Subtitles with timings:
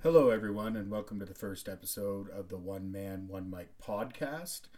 [0.00, 4.68] Hello, everyone, and welcome to the first episode of the One Man, One Mic podcast.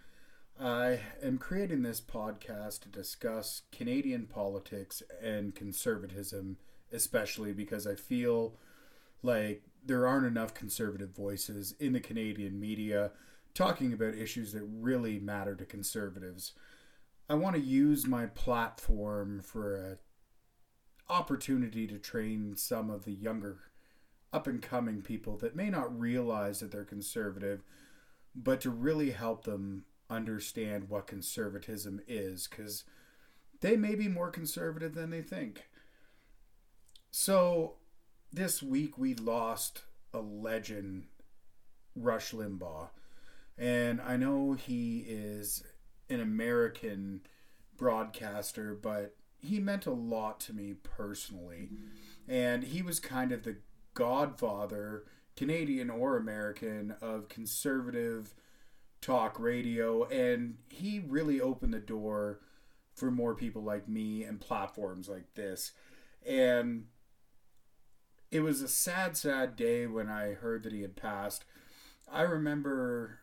[0.58, 6.56] I am creating this podcast to discuss Canadian politics and conservatism,
[6.90, 8.54] especially because I feel
[9.22, 13.10] like there aren't enough conservative voices in the Canadian media
[13.52, 16.52] talking about issues that really matter to conservatives.
[17.28, 19.98] I want to use my platform for an
[21.10, 23.58] opportunity to train some of the younger
[24.32, 27.62] up and coming people that may not realize that they're conservative,
[28.34, 32.84] but to really help them understand what conservatism is because
[33.60, 35.68] they may be more conservative than they think.
[37.10, 37.74] So,
[38.32, 39.82] this week we lost
[40.14, 41.04] a legend,
[41.96, 42.88] Rush Limbaugh.
[43.58, 45.64] And I know he is
[46.08, 47.20] an American
[47.76, 51.68] broadcaster, but he meant a lot to me personally.
[52.28, 53.56] And he was kind of the
[53.94, 55.04] godfather,
[55.36, 58.34] Canadian or American, of conservative
[59.00, 60.04] talk radio.
[60.04, 62.40] And he really opened the door
[62.94, 65.72] for more people like me and platforms like this.
[66.26, 66.86] And
[68.30, 71.44] it was a sad, sad day when I heard that he had passed.
[72.10, 73.20] I remember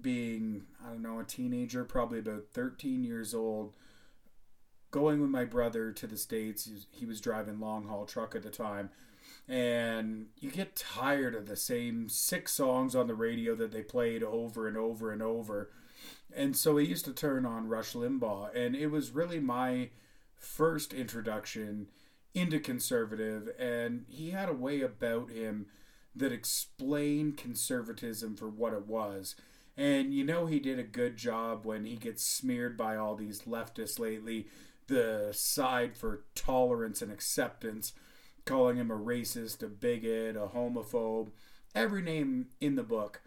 [0.00, 3.74] being, I don't know, a teenager, probably about 13 years old,
[4.90, 6.68] going with my brother to the States.
[6.90, 8.90] He was driving long haul truck at the time
[9.48, 14.22] and you get tired of the same six songs on the radio that they played
[14.22, 15.70] over and over and over.
[16.36, 19.88] And so I used to turn on Rush Limbaugh, and it was really my
[20.36, 21.88] first introduction
[22.34, 25.66] into conservative, and he had a way about him
[26.14, 29.34] that explained conservatism for what it was.
[29.76, 33.42] And you know, he did a good job when he gets smeared by all these
[33.42, 34.48] leftists lately,
[34.88, 37.92] the side for tolerance and acceptance
[38.48, 41.30] calling him a racist, a bigot, a homophobe,
[41.74, 43.20] every name in the book.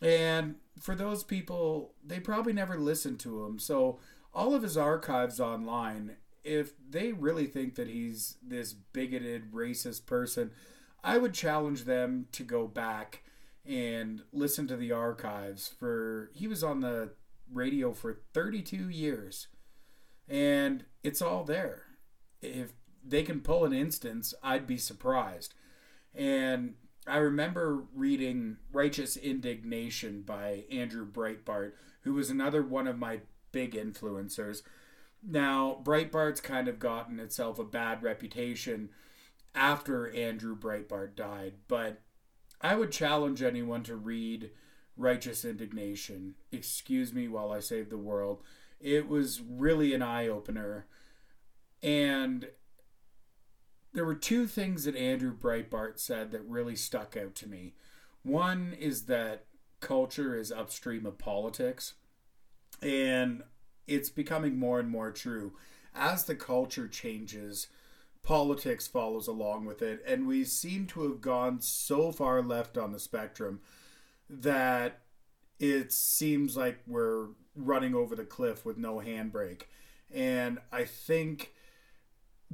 [0.00, 3.58] And for those people, they probably never listened to him.
[3.58, 3.98] So
[4.32, 10.50] all of his archives online, if they really think that he's this bigoted, racist person,
[11.02, 13.22] I would challenge them to go back
[13.66, 17.10] and listen to the archives for he was on the
[17.52, 19.48] radio for 32 years
[20.28, 21.82] and it's all there
[22.42, 22.72] if
[23.06, 25.54] they can pull an instance, I'd be surprised.
[26.14, 26.74] And
[27.06, 31.72] I remember reading Righteous Indignation by Andrew Breitbart,
[32.02, 33.20] who was another one of my
[33.52, 34.62] big influencers.
[35.22, 38.90] Now, Breitbart's kind of gotten itself a bad reputation
[39.54, 42.00] after Andrew Breitbart died, but
[42.60, 44.50] I would challenge anyone to read
[44.96, 46.34] Righteous Indignation.
[46.52, 48.42] Excuse me while I save the world.
[48.80, 50.86] It was really an eye opener.
[51.82, 52.48] And
[53.94, 57.74] there were two things that Andrew Breitbart said that really stuck out to me.
[58.22, 59.44] One is that
[59.80, 61.94] culture is upstream of politics,
[62.82, 63.44] and
[63.86, 65.52] it's becoming more and more true.
[65.94, 67.68] As the culture changes,
[68.24, 72.90] politics follows along with it, and we seem to have gone so far left on
[72.90, 73.60] the spectrum
[74.28, 75.02] that
[75.60, 79.62] it seems like we're running over the cliff with no handbrake.
[80.12, 81.53] And I think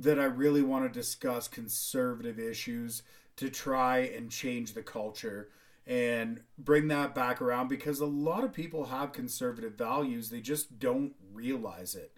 [0.01, 3.03] that I really want to discuss conservative issues
[3.37, 5.49] to try and change the culture
[5.87, 10.79] and bring that back around because a lot of people have conservative values, they just
[10.79, 12.13] don't realize it.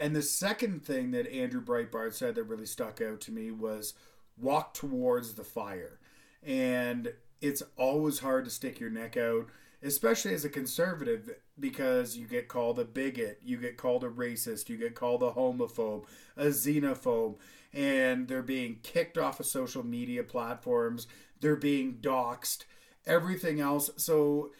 [0.00, 3.94] And the second thing that Andrew Breitbart said that really stuck out to me was
[4.40, 5.98] walk towards the fire.
[6.42, 9.48] And it's always hard to stick your neck out,
[9.82, 11.30] especially as a conservative,
[11.62, 15.30] because you get called a bigot, you get called a racist, you get called a
[15.30, 16.04] homophobe,
[16.36, 17.36] a xenophobe,
[17.72, 21.06] and they're being kicked off of social media platforms,
[21.40, 22.64] they're being doxxed,
[23.06, 23.90] everything else.
[23.96, 24.50] So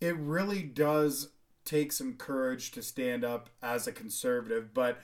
[0.00, 1.28] it really does
[1.64, 5.00] take some courage to stand up as a conservative, but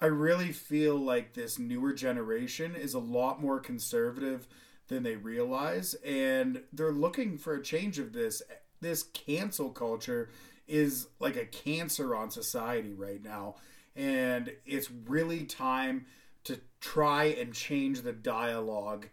[0.00, 4.46] I really feel like this newer generation is a lot more conservative
[4.86, 8.40] than they realize and they're looking for a change of this
[8.80, 10.30] this cancel culture
[10.68, 13.56] is like a cancer on society right now.
[13.96, 16.06] And it's really time
[16.44, 19.08] to try and change the dialogue,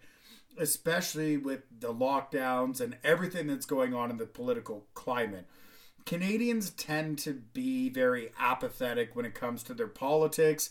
[0.57, 5.48] especially with the lockdowns and everything that's going on in the political climate.
[6.06, 10.69] Canadians tend to be very apathetic when it comes to their politics.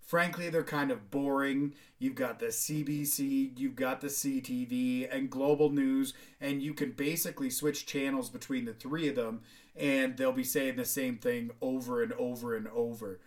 [0.00, 1.74] Frankly, they're kind of boring.
[1.98, 7.50] You've got the CBC, you've got the CTV, and global news, and you can basically
[7.50, 9.40] switch channels between the three of them
[9.76, 13.20] and they'll be saying the same thing over and over and over.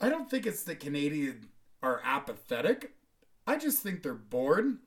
[0.00, 1.46] I don't think it's that Canadians
[1.82, 2.94] are apathetic.
[3.46, 4.78] I just think they're bored.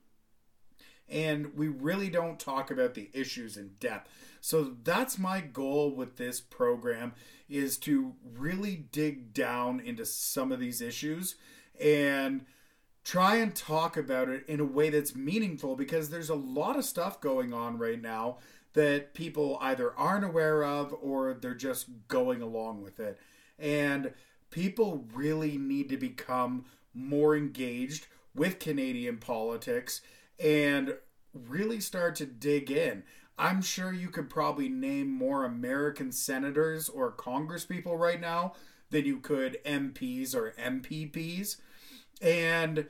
[1.10, 4.10] and we really don't talk about the issues in depth.
[4.42, 7.14] So that's my goal with this program
[7.50, 11.36] is to really dig down into some of these issues
[11.80, 12.46] and
[13.04, 16.86] try and talk about it in a way that's meaningful because there's a lot of
[16.86, 18.38] stuff going on right now
[18.74, 23.20] that people either aren't aware of or they're just going along with it.
[23.60, 24.14] And
[24.50, 30.02] people really need to become more engaged with Canadian politics
[30.40, 30.96] and
[31.34, 33.04] really start to dig in.
[33.38, 38.54] I'm sure you could probably name more American senators or congresspeople right now
[38.92, 41.58] than you could MPs or MPPs.
[42.22, 42.88] And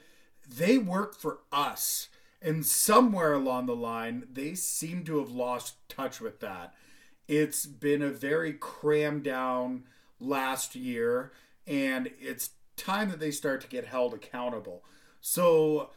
[0.47, 2.09] they work for us.
[2.43, 6.73] And somewhere along the line, they seem to have lost touch with that.
[7.25, 9.85] It's been a very crammed down
[10.19, 11.31] last year,
[11.65, 14.83] and it's time that they start to get held accountable.
[15.21, 15.91] So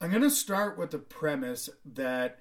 [0.00, 2.38] I'm going to start with the premise that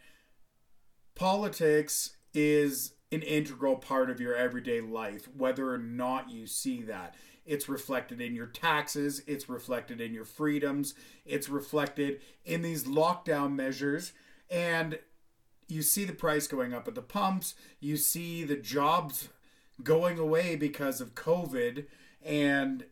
[1.16, 7.16] politics is an integral part of your everyday life, whether or not you see that.
[7.48, 10.94] It's reflected in your taxes, it's reflected in your freedoms,
[11.26, 14.12] it's reflected in these lockdown measures.
[14.50, 15.00] And
[15.68, 19.30] you see the price going up at the pumps, you see the jobs
[19.84, 21.86] going away because of COVID.
[22.24, 22.86] And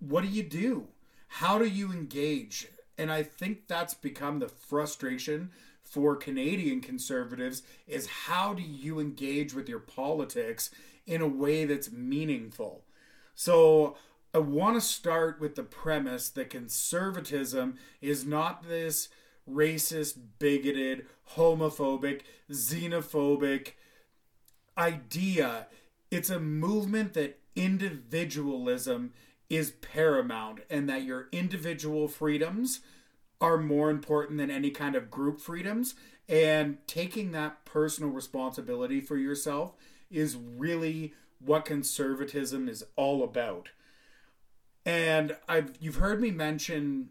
[0.00, 0.88] what do you do?
[1.28, 2.68] How do you engage?
[2.98, 5.50] And I think that's become the frustration
[5.82, 10.70] for Canadian conservatives is how do you engage with your politics
[11.06, 12.83] in a way that's meaningful?
[13.34, 13.96] So
[14.32, 19.08] I want to start with the premise that conservatism is not this
[19.50, 23.72] racist, bigoted, homophobic, xenophobic
[24.76, 25.66] idea.
[26.10, 29.12] It's a movement that individualism
[29.50, 32.80] is paramount and that your individual freedoms
[33.40, 35.94] are more important than any kind of group freedoms.
[36.28, 39.74] And taking that personal responsibility for yourself
[40.10, 43.70] is really what conservatism is all about.
[44.86, 47.10] And I've you've heard me mention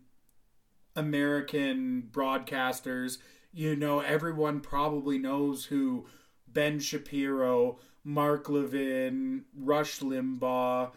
[0.95, 3.17] American broadcasters.
[3.51, 6.05] You know, everyone probably knows who
[6.47, 10.91] Ben Shapiro, Mark Levin, Rush Limbaugh,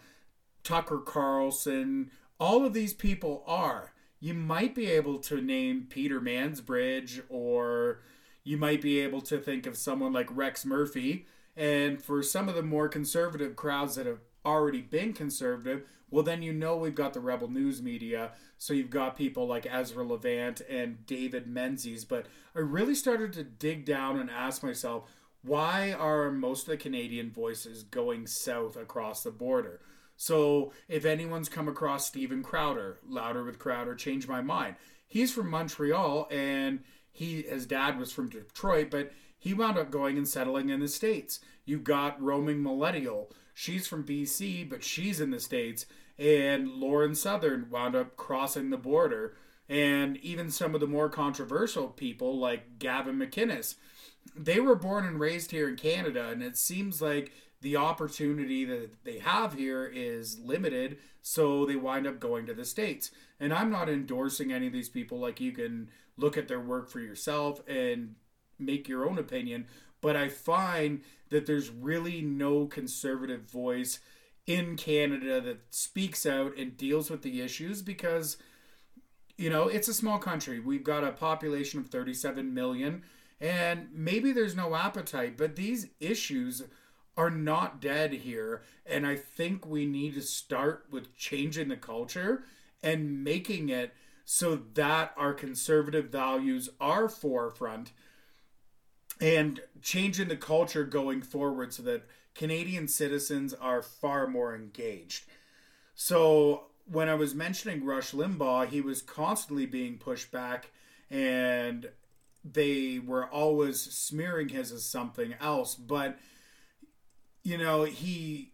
[0.63, 7.21] Tucker Carlson, all of these people are you might be able to name Peter Mansbridge
[7.29, 8.01] or
[8.43, 11.27] you might be able to think of someone like Rex Murphy.
[11.57, 16.41] And for some of the more conservative crowds that have already been conservative, well, then
[16.41, 18.31] you know we've got the rebel news media.
[18.57, 22.05] So you've got people like Ezra Levant and David Menzies.
[22.05, 25.09] But I really started to dig down and ask myself,
[25.41, 29.81] why are most of the Canadian voices going south across the border?
[30.15, 34.75] So if anyone's come across Steven Crowder, Louder with Crowder, change my mind.
[35.07, 40.17] He's from Montreal and he his dad was from Detroit, but he wound up going
[40.17, 41.39] and settling in the States.
[41.65, 43.31] You got roaming millennial.
[43.53, 45.85] She's from BC, but she's in the States.
[46.17, 49.35] And Lauren Southern wound up crossing the border.
[49.69, 53.75] And even some of the more controversial people, like Gavin McInnes,
[54.35, 56.29] they were born and raised here in Canada.
[56.29, 57.31] And it seems like
[57.61, 62.65] the opportunity that they have here is limited, so they wind up going to the
[62.65, 63.11] States.
[63.39, 66.89] And I'm not endorsing any of these people, like you can look at their work
[66.89, 68.15] for yourself and
[68.59, 69.67] make your own opinion.
[70.01, 73.99] But I find that there's really no conservative voice
[74.45, 78.37] in Canada that speaks out and deals with the issues because,
[79.37, 80.59] you know, it's a small country.
[80.59, 83.03] We've got a population of 37 million,
[83.41, 86.63] and maybe there's no appetite, but these issues
[87.17, 88.61] are not dead here.
[88.85, 92.43] And I think we need to start with changing the culture
[92.81, 97.91] and making it so that our conservative values are forefront
[99.19, 105.25] and changing the culture going forward so that Canadian citizens are far more engaged.
[105.95, 110.71] So when I was mentioning Rush Limbaugh, he was constantly being pushed back
[111.09, 111.89] and
[112.43, 115.75] they were always smearing his as something else.
[115.75, 116.17] But
[117.43, 118.51] you know, he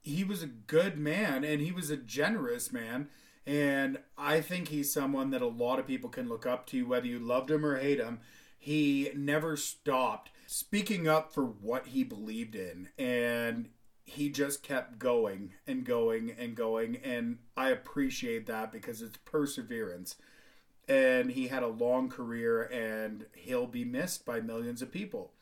[0.00, 3.08] he was a good man and he was a generous man.
[3.46, 7.06] And I think he's someone that a lot of people can look up to, whether
[7.06, 8.20] you loved him or hate him.
[8.60, 12.90] He never stopped speaking up for what he believed in.
[12.98, 13.70] And
[14.04, 16.96] he just kept going and going and going.
[16.96, 20.16] And I appreciate that because it's perseverance.
[20.86, 25.32] And he had a long career and he'll be missed by millions of people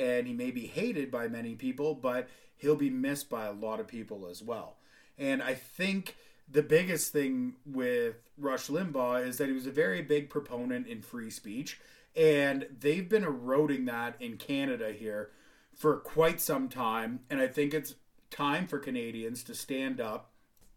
[0.00, 3.80] and he may be hated by many people, but he'll be missed by a lot
[3.80, 4.76] of people as well.
[5.18, 6.16] And I think
[6.50, 11.02] the biggest thing with Rush Limbaugh is that he was a very big proponent in
[11.02, 11.78] free speech,
[12.16, 15.30] And they've been eroding that in Canada here
[15.74, 17.20] for quite some time.
[17.30, 17.94] And I think it's
[18.30, 20.32] time for Canadians to stand up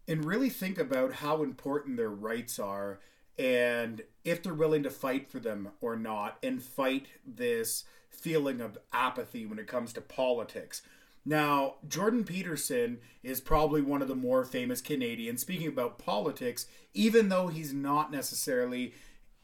[0.06, 3.00] and really think about how important their rights are
[3.38, 8.78] and if they're willing to fight for them or not and fight this feeling of
[8.92, 10.82] apathy when it comes to politics.
[11.26, 17.28] Now, Jordan Peterson is probably one of the more famous Canadians speaking about politics, even
[17.28, 18.94] though he's not necessarily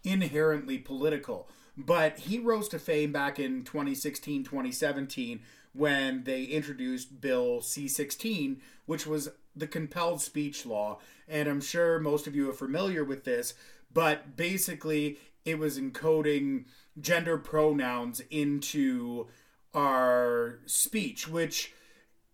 [0.05, 1.49] inherently political.
[1.87, 5.41] But he rose to fame back in 2016, 2017
[5.73, 10.99] when they introduced Bill C 16, which was the compelled speech law.
[11.29, 13.55] And I'm sure most of you are familiar with this,
[13.93, 16.65] but basically, it was encoding
[17.01, 19.29] gender pronouns into
[19.75, 21.73] our speech, which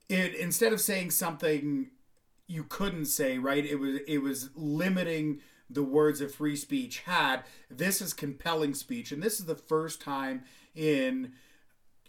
[0.09, 1.91] it instead of saying something
[2.47, 3.65] you couldn't say, right?
[3.65, 7.43] It was it was limiting the words of free speech had.
[7.71, 10.45] This is compelling speech, and this is the first time
[10.75, 11.33] in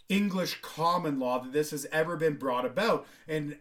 [0.08, 3.06] English common law that this has ever been brought about.
[3.26, 3.58] And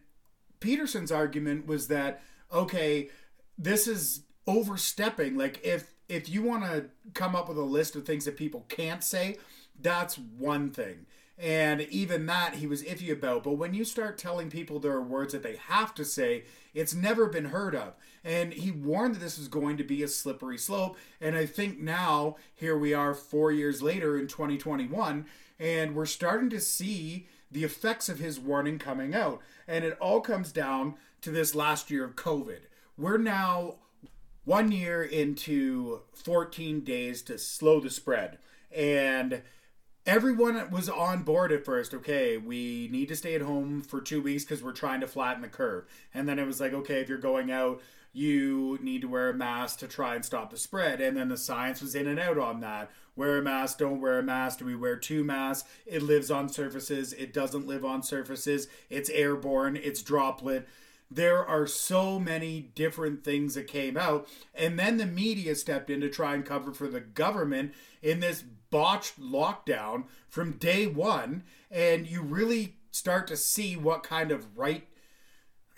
[0.60, 3.10] Peterson's argument was that okay,
[3.58, 5.38] this is overstepping.
[5.38, 8.66] Like if if you want to come up with a list of things that people
[8.70, 9.38] can't say,
[9.80, 11.06] that's one thing.
[11.38, 13.44] And even that he was iffy about.
[13.44, 16.96] But when you start telling people there are words that they have to say, it's
[16.96, 17.94] never been heard of.
[18.28, 20.98] And he warned that this was going to be a slippery slope.
[21.22, 25.26] And I think now, here we are four years later in 2021,
[25.58, 29.40] and we're starting to see the effects of his warning coming out.
[29.66, 32.60] And it all comes down to this last year of COVID.
[32.98, 33.76] We're now
[34.44, 38.40] one year into 14 days to slow the spread.
[38.76, 39.42] And
[40.08, 41.94] everyone was on board at first.
[41.94, 45.42] Okay, we need to stay at home for two weeks because we're trying to flatten
[45.42, 45.86] the curve.
[46.14, 47.82] And then it was like, okay, if you're going out,
[48.14, 51.02] you need to wear a mask to try and stop the spread.
[51.02, 52.90] And then the science was in and out on that.
[53.16, 54.60] Wear a mask, don't wear a mask.
[54.60, 55.68] Do we wear two masks?
[55.86, 58.68] It lives on surfaces, it doesn't live on surfaces.
[58.90, 60.68] It's airborne, it's droplet
[61.10, 64.28] there are so many different things that came out.
[64.54, 68.44] And then the media stepped in to try and cover for the government in this
[68.70, 71.44] botched lockdown from day one.
[71.72, 74.88] And you really start to see what kind of right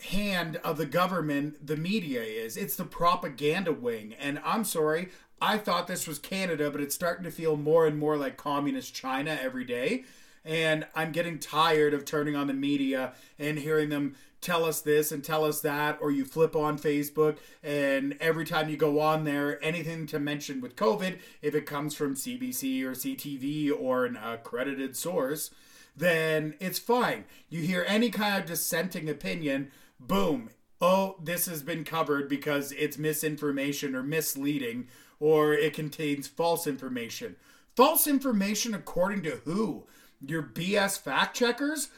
[0.01, 2.57] hand of the government the media is.
[2.57, 4.15] It's the propaganda wing.
[4.19, 5.09] And I'm sorry,
[5.41, 8.93] I thought this was Canada, but it's starting to feel more and more like communist
[8.93, 10.05] China every day.
[10.45, 15.11] And I'm getting tired of turning on the media and hearing them tell us this
[15.11, 19.23] and tell us that, or you flip on Facebook and every time you go on
[19.23, 24.15] there, anything to mention with COVID, if it comes from CBC or CTV or an
[24.15, 25.51] accredited source,
[25.95, 27.25] then it's fine.
[27.49, 30.49] You hear any kind of dissenting opinion, boom,
[30.81, 34.87] oh, this has been covered because it's misinformation or misleading,
[35.19, 37.35] or it contains false information.
[37.75, 39.85] False information according to who?
[40.25, 41.89] Your BS fact checkers?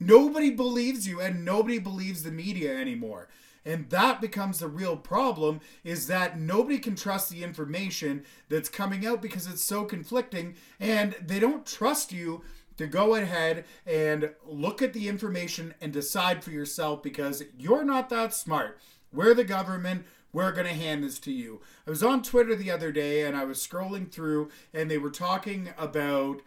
[0.00, 3.28] Nobody believes you and nobody believes the media anymore.
[3.64, 9.06] And that becomes the real problem is that nobody can trust the information that's coming
[9.06, 12.42] out because it's so conflicting and they don't trust you
[12.78, 18.08] to go ahead and look at the information and decide for yourself because you're not
[18.08, 18.80] that smart.
[19.12, 20.06] We're the government.
[20.32, 21.60] We're going to hand this to you.
[21.86, 25.10] I was on Twitter the other day and I was scrolling through and they were
[25.10, 26.40] talking about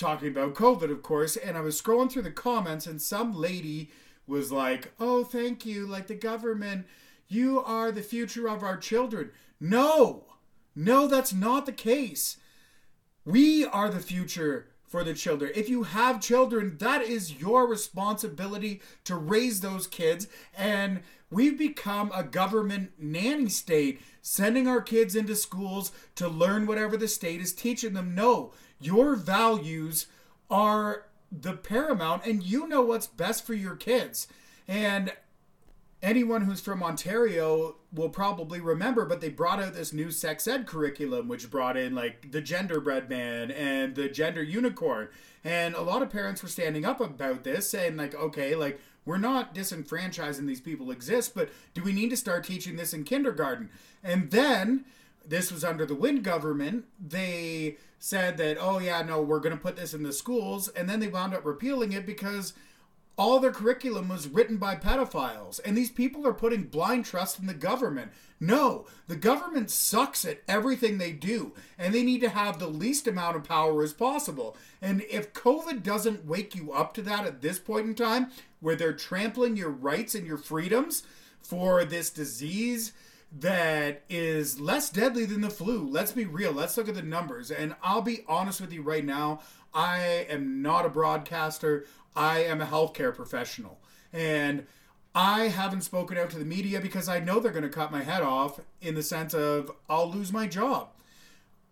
[0.00, 3.90] talking about COVID, of course, and I was scrolling through the comments, and some lady
[4.26, 6.86] was like, Oh, thank you, like the government,
[7.28, 9.30] you are the future of our children.
[9.60, 10.24] No,
[10.74, 12.38] no, that's not the case.
[13.24, 15.52] We are the future for the children.
[15.54, 20.26] If you have children, that is your responsibility to raise those kids.
[20.56, 26.96] And we've become a government nanny state, sending our kids into schools to learn whatever
[26.96, 28.16] the state is teaching them.
[28.16, 30.06] No, your values
[30.50, 34.26] are the paramount and you know what's best for your kids.
[34.66, 35.12] And
[36.02, 40.66] anyone who's from Ontario will probably remember, but they brought out this new sex ed
[40.66, 45.08] curriculum, which brought in like the genderbread man and the gender unicorn.
[45.44, 49.16] And a lot of parents were standing up about this, saying, like, okay, like, we're
[49.16, 53.70] not disenfranchising these people exist, but do we need to start teaching this in kindergarten?
[54.04, 54.84] And then
[55.30, 56.84] this was under the Wynne government.
[57.00, 60.68] They said that, oh, yeah, no, we're going to put this in the schools.
[60.68, 62.52] And then they wound up repealing it because
[63.16, 65.60] all their curriculum was written by pedophiles.
[65.64, 68.10] And these people are putting blind trust in the government.
[68.40, 73.06] No, the government sucks at everything they do, and they need to have the least
[73.06, 74.56] amount of power as possible.
[74.80, 78.74] And if COVID doesn't wake you up to that at this point in time, where
[78.74, 81.02] they're trampling your rights and your freedoms
[81.42, 82.94] for this disease
[83.38, 85.88] that is less deadly than the flu.
[85.88, 86.52] Let's be real.
[86.52, 87.50] Let's look at the numbers.
[87.50, 89.40] And I'll be honest with you right now.
[89.72, 91.86] I am not a broadcaster.
[92.16, 93.78] I am a healthcare professional.
[94.12, 94.66] And
[95.14, 98.02] I haven't spoken out to the media because I know they're going to cut my
[98.02, 100.88] head off in the sense of I'll lose my job.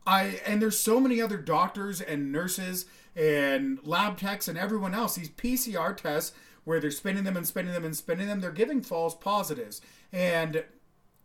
[0.07, 5.17] I and there's so many other doctors and nurses and lab techs and everyone else
[5.17, 6.35] these PCR tests
[6.65, 10.65] where they're spinning them and spinning them and spinning them they're giving false positives and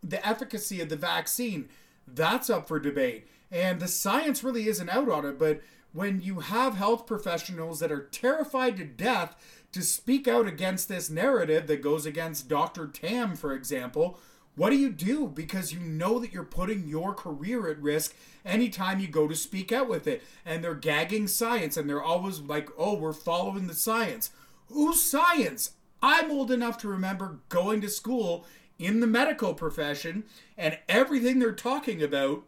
[0.08, 1.68] the efficacy of the vaccine
[2.06, 5.60] that's up for debate and the science really isn't out on it but
[5.92, 9.36] when you have health professionals that are terrified to death
[9.74, 12.86] to speak out against this narrative that goes against Dr.
[12.86, 14.18] Tam, for example,
[14.56, 15.26] what do you do?
[15.26, 19.72] Because you know that you're putting your career at risk anytime you go to speak
[19.72, 20.22] out with it.
[20.44, 24.30] And they're gagging science and they're always like, oh, we're following the science.
[24.68, 25.72] Whose science?
[26.00, 28.46] I'm old enough to remember going to school
[28.78, 30.24] in the medical profession
[30.56, 32.42] and everything they're talking about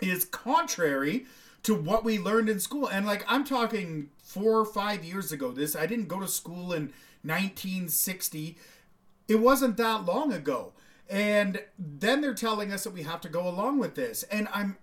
[0.00, 1.26] is contrary
[1.62, 2.88] to what we learned in school.
[2.88, 5.52] And like I'm talking four or five years ago.
[5.52, 8.56] This I didn't go to school in 1960.
[9.28, 10.72] It wasn't that long ago.
[11.08, 14.22] And then they're telling us that we have to go along with this.
[14.24, 14.76] And I'm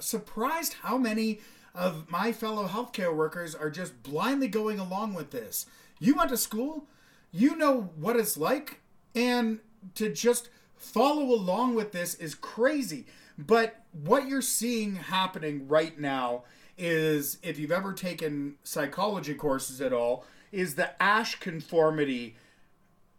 [0.00, 1.40] surprised how many
[1.74, 5.66] of my fellow healthcare workers are just blindly going along with this.
[6.00, 6.86] You went to school,
[7.30, 8.80] you know what it's like,
[9.14, 9.60] and
[9.94, 13.06] to just follow along with this is crazy.
[13.36, 16.44] But what you're seeing happening right now
[16.76, 22.36] is if you've ever taken psychology courses at all, is the Asch conformity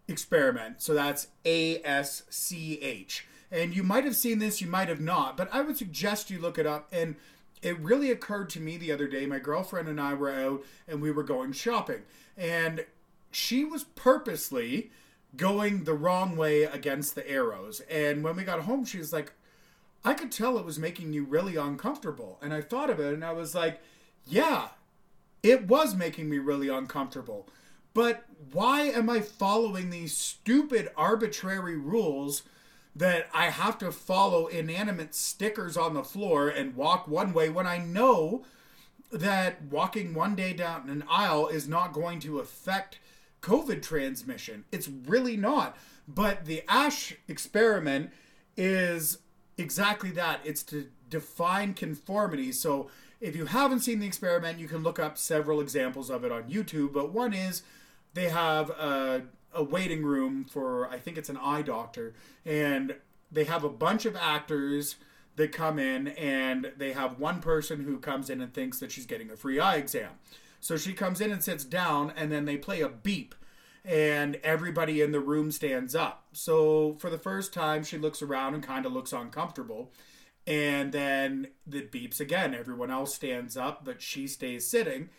[0.08, 0.82] experiment.
[0.82, 3.28] So that's A S C H.
[3.52, 6.40] And you might have seen this, you might have not, but I would suggest you
[6.40, 6.88] look it up.
[6.92, 7.16] And
[7.62, 9.26] it really occurred to me the other day.
[9.26, 12.04] My girlfriend and I were out and we were going shopping.
[12.38, 12.86] And
[13.32, 14.92] she was purposely
[15.36, 17.82] going the wrong way against the arrows.
[17.90, 19.34] And when we got home, she was like,
[20.04, 22.40] I could tell it was making you really uncomfortable.
[22.42, 23.82] And I thought of it and I was like,
[24.26, 24.70] yeah,
[25.44, 27.48] it was making me really uncomfortable.
[27.94, 32.44] But why am I following these stupid arbitrary rules
[32.96, 37.68] that I have to follow inanimate stickers on the floor and walk one way when
[37.68, 38.44] I know
[39.12, 43.00] that walking one day down an aisle is not going to affect
[43.42, 44.66] COVID transmission?
[44.72, 45.78] It's really not.
[46.08, 48.12] But the Asch experiment
[48.58, 49.20] is
[49.58, 50.40] exactly that.
[50.44, 52.52] It's to define conformity.
[52.52, 52.90] So
[53.22, 56.44] if you haven't seen the experiment, you can look up several examples of it on
[56.44, 56.94] YouTube.
[56.94, 57.64] But one is
[58.14, 59.24] they have a,
[59.54, 62.14] a waiting room for, I think it's an eye doctor,
[62.46, 62.96] and
[63.32, 64.96] they have a bunch of actors
[65.36, 69.06] that come in, and they have one person who comes in and thinks that she's
[69.06, 70.12] getting a free eye exam.
[70.60, 73.36] So she comes in and sits down, and then they play a beep
[73.86, 76.28] and everybody in the room stands up.
[76.34, 79.92] So for the first time, she looks around and kind of looks uncomfortable.
[80.46, 82.54] And then it beeps again.
[82.54, 85.10] Everyone else stands up, but she stays sitting.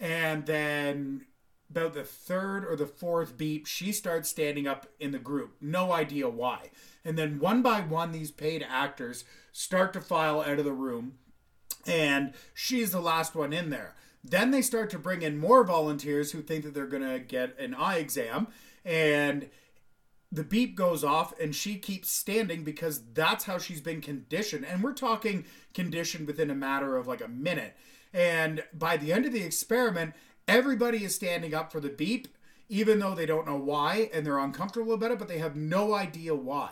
[0.00, 1.26] And then
[1.70, 5.56] about the third or the fourth beep, she starts standing up in the group.
[5.60, 6.70] No idea why.
[7.04, 11.14] And then one by one, these paid actors start to file out of the room.
[11.86, 13.94] And she's the last one in there.
[14.30, 17.58] Then they start to bring in more volunteers who think that they're going to get
[17.58, 18.48] an eye exam.
[18.84, 19.48] And
[20.32, 24.64] the beep goes off and she keeps standing because that's how she's been conditioned.
[24.64, 27.76] And we're talking conditioned within a matter of like a minute.
[28.12, 30.14] And by the end of the experiment,
[30.48, 32.28] everybody is standing up for the beep,
[32.68, 35.94] even though they don't know why and they're uncomfortable about it, but they have no
[35.94, 36.70] idea why.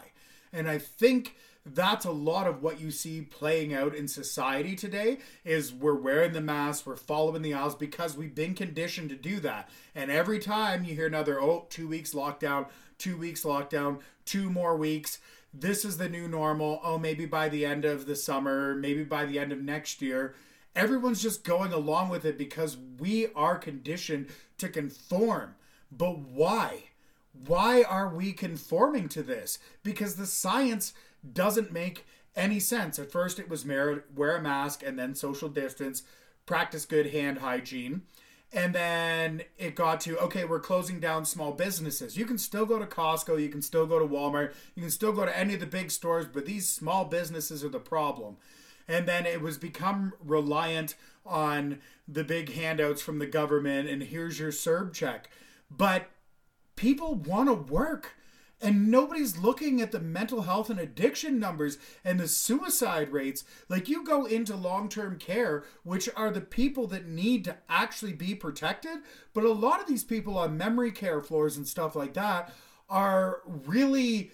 [0.53, 5.18] And I think that's a lot of what you see playing out in society today
[5.44, 9.40] is we're wearing the mask we're following the aisles because we've been conditioned to do
[9.40, 9.70] that.
[9.94, 12.66] And every time you hear another oh two weeks lockdown
[12.98, 15.20] two weeks lockdown two more weeks
[15.57, 16.81] this is the new normal.
[16.83, 20.35] Oh maybe by the end of the summer maybe by the end of next year.
[20.77, 24.27] Everyone's just going along with it because we are conditioned
[24.59, 25.55] to conform.
[25.90, 26.85] But why?
[27.46, 29.59] Why are we conforming to this?
[29.83, 30.92] Because the science
[31.32, 32.06] doesn't make
[32.37, 32.98] any sense.
[32.98, 36.02] At first, it was wear a mask and then social distance,
[36.46, 38.02] practice good hand hygiene.
[38.52, 42.16] And then it got to, okay, we're closing down small businesses.
[42.16, 45.12] You can still go to Costco, you can still go to Walmart, you can still
[45.12, 48.37] go to any of the big stores, but these small businesses are the problem.
[48.87, 50.94] And then it was become reliant
[51.26, 55.30] on the big handouts from the government and here's your CERB check.
[55.70, 56.10] But
[56.76, 58.14] people want to work
[58.64, 63.44] and nobody's looking at the mental health and addiction numbers and the suicide rates.
[63.68, 68.14] Like you go into long term care, which are the people that need to actually
[68.14, 69.00] be protected,
[69.35, 72.53] but a lot of these people on memory care floors and stuff like that
[72.88, 74.31] are really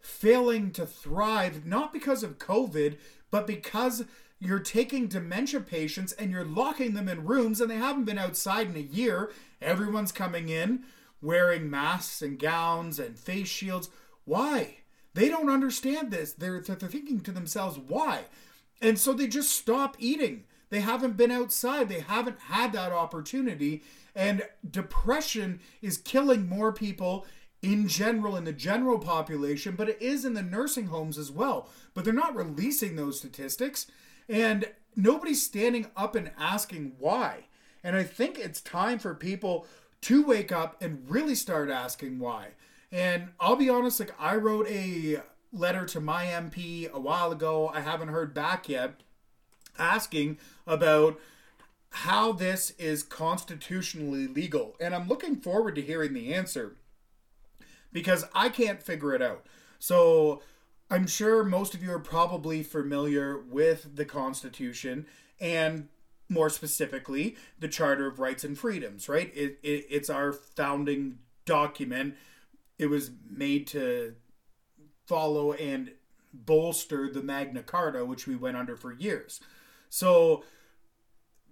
[0.00, 2.98] failing to thrive, not because of COVID,
[3.30, 4.04] but because
[4.40, 8.68] you're taking dementia patients and you're locking them in rooms and they haven't been outside
[8.68, 9.30] in a year.
[9.62, 10.84] Everyone's coming in
[11.20, 13.90] wearing masks and gowns and face shields.
[14.24, 14.78] Why?
[15.14, 16.32] They don't understand this.
[16.32, 18.24] They're, they're thinking to themselves, why?
[18.80, 20.44] And so they just stop eating.
[20.70, 21.88] They haven't been outside.
[21.88, 23.82] They haven't had that opportunity.
[24.14, 27.26] And depression is killing more people
[27.62, 31.68] in general in the general population, but it is in the nursing homes as well.
[31.94, 33.86] But they're not releasing those statistics.
[34.28, 37.46] And nobody's standing up and asking why.
[37.82, 39.66] And I think it's time for people
[40.02, 42.48] to wake up and really start asking why.
[42.90, 45.20] And I'll be honest, like I wrote a
[45.52, 47.70] letter to my MP a while ago.
[47.72, 49.00] I haven't heard back yet
[49.78, 51.18] asking about
[51.90, 54.76] how this is constitutionally legal.
[54.80, 56.76] And I'm looking forward to hearing the answer
[57.92, 59.46] because I can't figure it out.
[59.78, 60.42] So
[60.90, 65.06] I'm sure most of you are probably familiar with the Constitution
[65.40, 65.88] and
[66.28, 69.32] more specifically the Charter of Rights and Freedoms, right?
[69.34, 72.14] It, it, it's our founding document.
[72.78, 74.14] It was made to
[75.06, 75.92] follow and
[76.32, 79.40] bolster the Magna Carta, which we went under for years.
[79.88, 80.44] So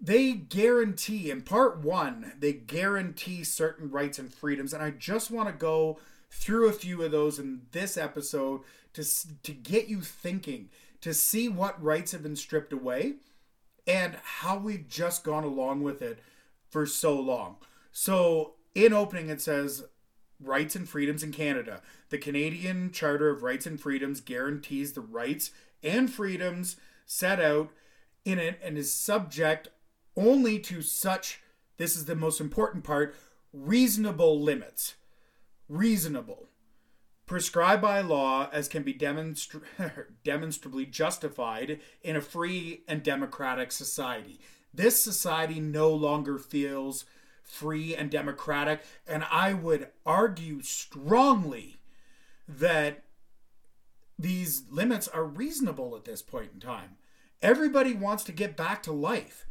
[0.01, 4.75] they guarantee, in part one, they guarantee certain rights and freedoms.
[4.75, 5.99] And I just want to go
[6.31, 8.61] through a few of those in this episode
[8.93, 9.05] to,
[9.43, 10.69] to get you thinking,
[11.01, 13.15] to see what rights have been stripped away
[13.87, 16.19] and how we've just gone along with it
[16.69, 17.57] for so long.
[17.93, 19.85] So, in opening, it says
[20.41, 21.83] rights and freedoms in Canada.
[22.11, 25.51] The Canadian Charter of Rights and Freedoms guarantees the rights
[25.83, 27.71] and freedoms set out
[28.25, 29.69] in it and is subject
[30.17, 31.41] only to such,
[31.77, 33.15] this is the most important part,
[33.53, 34.95] reasonable limits.
[35.69, 36.49] Reasonable.
[37.27, 39.63] Prescribed by law as can be demonstra-
[40.25, 44.41] demonstrably justified in a free and democratic society.
[44.73, 47.05] This society no longer feels
[47.43, 48.83] free and democratic.
[49.07, 51.77] And I would argue strongly
[52.49, 53.03] that
[54.19, 56.97] these limits are reasonable at this point in time.
[57.43, 59.47] Everybody wants to get back to life.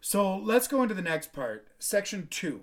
[0.00, 1.68] So let's go into the next part.
[1.78, 2.62] Section 2.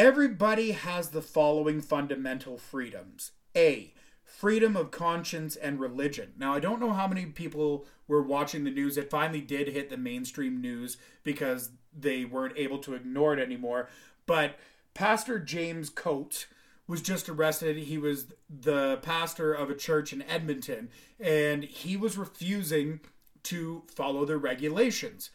[0.00, 3.92] Everybody has the following fundamental freedoms A.
[4.24, 6.32] Freedom of conscience and religion.
[6.38, 8.96] Now, I don't know how many people were watching the news.
[8.96, 13.90] It finally did hit the mainstream news because they weren't able to ignore it anymore.
[14.24, 14.58] But
[14.94, 16.46] Pastor James Coates
[16.86, 17.76] was just arrested.
[17.76, 20.88] He was the pastor of a church in Edmonton,
[21.20, 23.00] and he was refusing
[23.42, 25.28] to follow the regulations.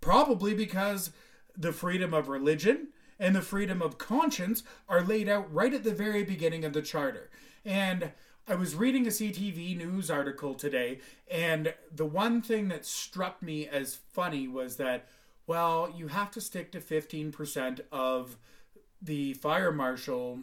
[0.00, 1.10] Probably because
[1.54, 5.94] the freedom of religion and the freedom of conscience are laid out right at the
[5.94, 7.30] very beginning of the charter.
[7.64, 8.12] And
[8.46, 11.00] I was reading a CTV news article today,
[11.30, 15.06] and the one thing that struck me as funny was that
[15.48, 18.36] well, you have to stick to 15% of
[19.00, 20.40] the fire marshal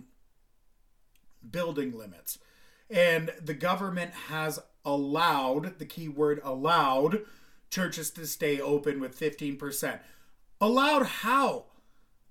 [1.49, 2.39] building limits.
[2.89, 7.21] And the government has allowed, the key word allowed,
[7.69, 9.99] churches to stay open with 15%.
[10.59, 11.65] Allowed how?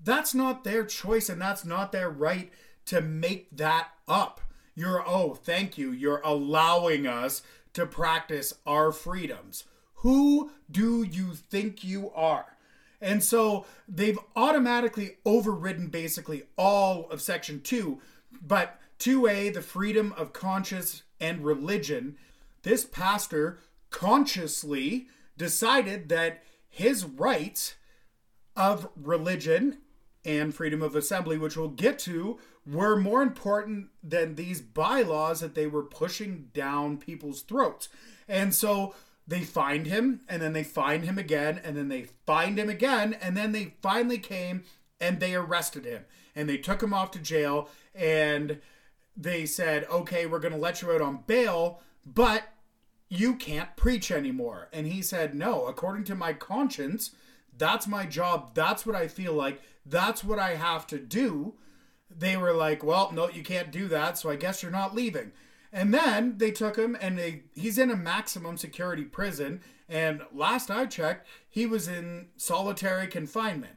[0.03, 2.53] That's not their choice and that's not their right
[2.87, 4.41] to make that up.
[4.75, 5.93] You're, oh, thank you.
[5.93, 7.43] You're allowing us
[7.75, 9.65] to practice our freedoms.
[9.97, 12.57] Who do you think you are?
[13.01, 18.01] And so they've automatically overridden basically all of Section 2.
[18.47, 22.17] But 2A, the freedom of conscience and religion,
[22.63, 23.59] this pastor
[23.91, 27.75] consciously decided that his rights
[28.57, 29.79] of religion
[30.25, 35.55] and freedom of assembly, which we'll get to, were more important than these bylaws that
[35.55, 37.89] they were pushing down people's throats.
[38.29, 38.95] And so
[39.27, 43.15] they fined him and then they fined him again and then they fined him again
[43.21, 44.65] and then they finally came
[45.01, 46.05] and they arrested him.
[46.35, 48.61] And they took him off to jail and
[49.17, 52.49] they said okay we're going to let you out on bail but
[53.09, 54.69] you can't preach anymore.
[54.73, 57.11] And he said no according to my conscience
[57.57, 58.55] that's my job.
[58.55, 61.55] That's what i feel like that's what i have to do
[62.11, 65.33] they were like well no you can't do that so i guess you're not leaving
[65.75, 69.61] and then they took him and they he's in a maximum security prison.
[69.89, 73.75] And last I checked, he was in solitary confinement.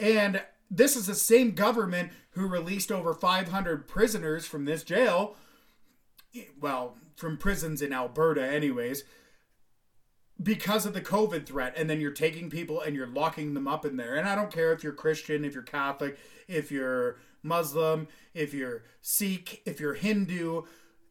[0.00, 5.36] And this is the same government who released over 500 prisoners from this jail.
[6.60, 9.04] Well, from prisons in Alberta, anyways,
[10.42, 11.74] because of the COVID threat.
[11.76, 14.16] And then you're taking people and you're locking them up in there.
[14.16, 18.84] And I don't care if you're Christian, if you're Catholic, if you're Muslim, if you're
[19.00, 20.62] Sikh, if you're Hindu,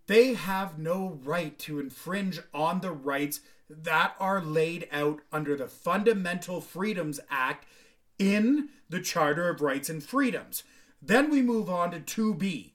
[0.08, 5.68] they have no right to infringe on the rights that are laid out under the
[5.68, 7.66] Fundamental Freedoms Act
[8.20, 10.64] in the Charter of Rights and Freedoms.
[11.02, 12.72] Then we move on to 2B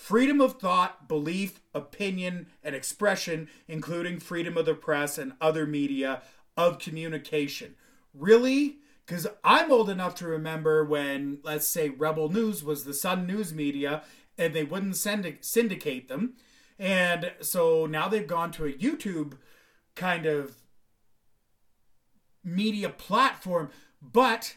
[0.00, 6.22] freedom of thought, belief, opinion, and expression, including freedom of the press and other media
[6.56, 7.74] of communication.
[8.14, 8.78] Really?
[9.04, 13.52] Because I'm old enough to remember when, let's say, Rebel News was the Sun News
[13.52, 14.02] media
[14.38, 16.32] and they wouldn't send syndicate them.
[16.78, 19.34] And so now they've gone to a YouTube
[19.94, 20.56] kind of
[22.42, 23.68] media platform.
[24.00, 24.56] But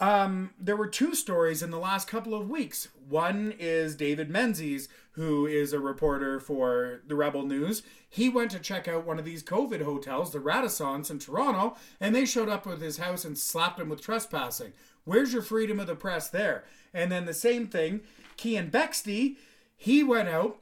[0.00, 2.88] um, there were two stories in the last couple of weeks.
[3.08, 7.82] One is David Menzies, who is a reporter for the Rebel News.
[8.08, 12.14] He went to check out one of these COVID hotels, the Radisson in Toronto, and
[12.14, 14.72] they showed up with his house and slapped him with trespassing.
[15.04, 16.64] Where's your freedom of the press there?
[16.92, 18.00] And then the same thing,
[18.36, 19.36] Keean Bexte,
[19.76, 20.58] he went out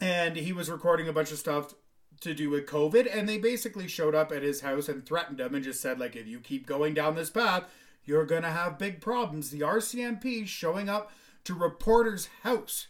[0.00, 1.74] and he was recording a bunch of stuff
[2.20, 5.54] to do with COVID, and they basically showed up at his house and threatened him
[5.54, 7.64] and just said, like, if you keep going down this path,
[8.04, 9.50] you're going to have big problems.
[9.50, 11.10] The RCMP showing up
[11.44, 12.88] to reporter's house.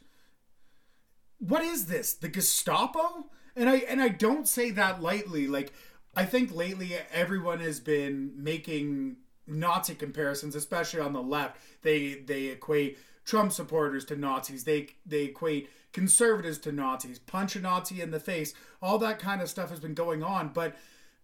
[1.38, 2.14] What is this?
[2.14, 3.26] The Gestapo?
[3.56, 5.46] And I and I don't say that lightly.
[5.46, 5.72] Like
[6.14, 11.60] I think lately everyone has been making Nazi comparisons, especially on the left.
[11.82, 14.64] They they equate Trump supporters to Nazis.
[14.64, 17.18] They they equate conservatives to Nazis.
[17.18, 18.54] Punch a Nazi in the face.
[18.80, 20.76] All that kind of stuff has been going on, but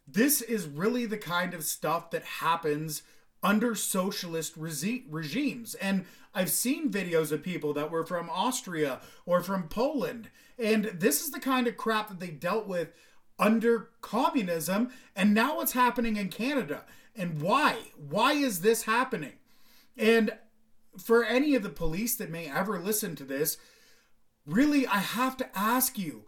[0.06, 3.02] this is really the kind of stuff that happens
[3.42, 5.74] under socialist regimes.
[5.74, 10.30] And I've seen videos of people that were from Austria or from Poland.
[10.58, 12.92] And this is the kind of crap that they dealt with
[13.38, 14.90] under communism.
[15.14, 16.84] And now what's happening in Canada.
[17.14, 17.76] And why?
[17.96, 19.34] Why is this happening?
[19.96, 20.36] And
[20.98, 23.58] for any of the police that may ever listen to this,
[24.46, 26.24] really, I have to ask you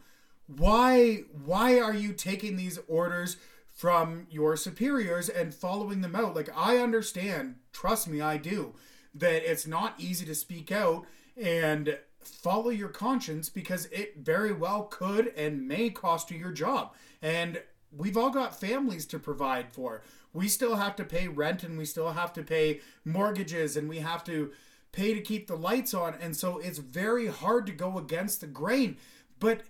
[0.46, 3.36] why why are you taking these orders
[3.78, 6.34] from your superiors and following them out.
[6.34, 8.74] Like, I understand, trust me, I do,
[9.14, 11.06] that it's not easy to speak out
[11.40, 16.92] and follow your conscience because it very well could and may cost you your job.
[17.22, 17.62] And
[17.96, 20.02] we've all got families to provide for.
[20.32, 24.00] We still have to pay rent and we still have to pay mortgages and we
[24.00, 24.50] have to
[24.90, 26.16] pay to keep the lights on.
[26.20, 28.96] And so it's very hard to go against the grain.
[29.38, 29.60] But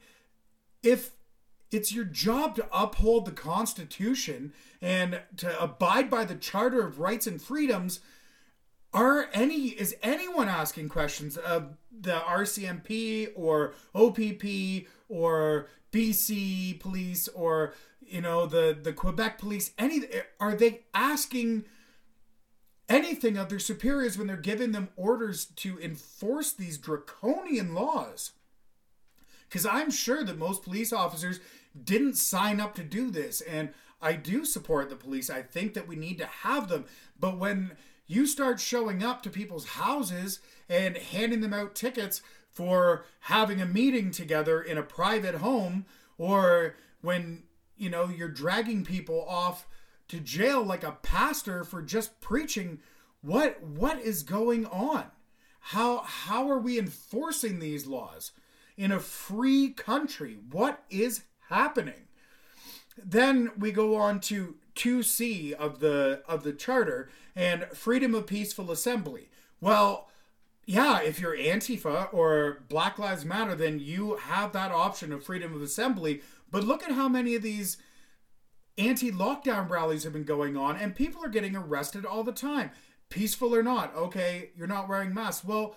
[0.83, 1.11] if
[1.71, 7.27] it's your job to uphold the Constitution and to abide by the Charter of Rights
[7.27, 8.01] and Freedoms.
[8.93, 17.75] Are any is anyone asking questions of the RCMP or OPP or BC police or
[18.01, 19.73] you know the the Quebec police?
[19.79, 20.03] Any
[20.41, 21.65] are they asking?
[22.89, 28.33] anything of their superiors when they're giving them orders to enforce these draconian laws.
[29.49, 31.41] Because I'm sure that most police officers
[31.85, 33.41] didn't sign up to do this.
[33.41, 35.31] And I do support the police.
[35.31, 36.85] I think that we need to have them.
[37.19, 37.73] But when
[38.07, 43.67] you start showing up to people's houses and handing them out tickets for having a
[43.67, 45.85] meeting together in a private home,
[46.17, 47.45] or when
[47.77, 49.67] you know you're dragging people off
[50.09, 52.81] to jail like a pastor for just preaching
[53.23, 55.05] what what is going on
[55.61, 58.33] how how are we enforcing these laws
[58.77, 62.07] in a free country what is happening.
[63.03, 68.71] Then we go on to 2C of the of the charter and freedom of peaceful
[68.71, 69.29] assembly.
[69.61, 70.09] Well,
[70.67, 75.55] yeah, if you're Antifa or Black Lives Matter, then you have that option of freedom
[75.55, 76.21] of assembly.
[76.51, 77.79] But look at how many of these
[78.77, 82.71] anti lockdown rallies have been going on, and people are getting arrested all the time.
[83.09, 85.45] Peaceful or not, okay, you're not wearing masks.
[85.45, 85.77] Well,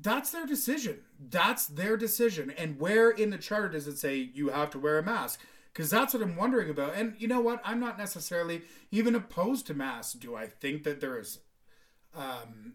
[0.00, 1.00] that's their decision.
[1.18, 2.50] That's their decision.
[2.56, 5.40] And where in the charter does it say you have to wear a mask?
[5.72, 6.94] Because that's what I'm wondering about.
[6.94, 7.60] And you know what?
[7.64, 10.14] I'm not necessarily even opposed to masks.
[10.14, 11.38] Do I think that they're as
[12.14, 12.74] um,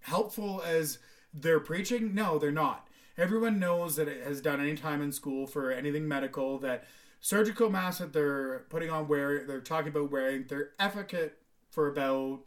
[0.00, 0.98] helpful as
[1.32, 2.14] they're preaching?
[2.14, 2.88] No, they're not.
[3.16, 6.84] Everyone knows that it has done any time in school for anything medical that
[7.20, 11.32] surgical masks that they're putting on wear they're talking about wearing they're efficacious
[11.70, 12.40] for about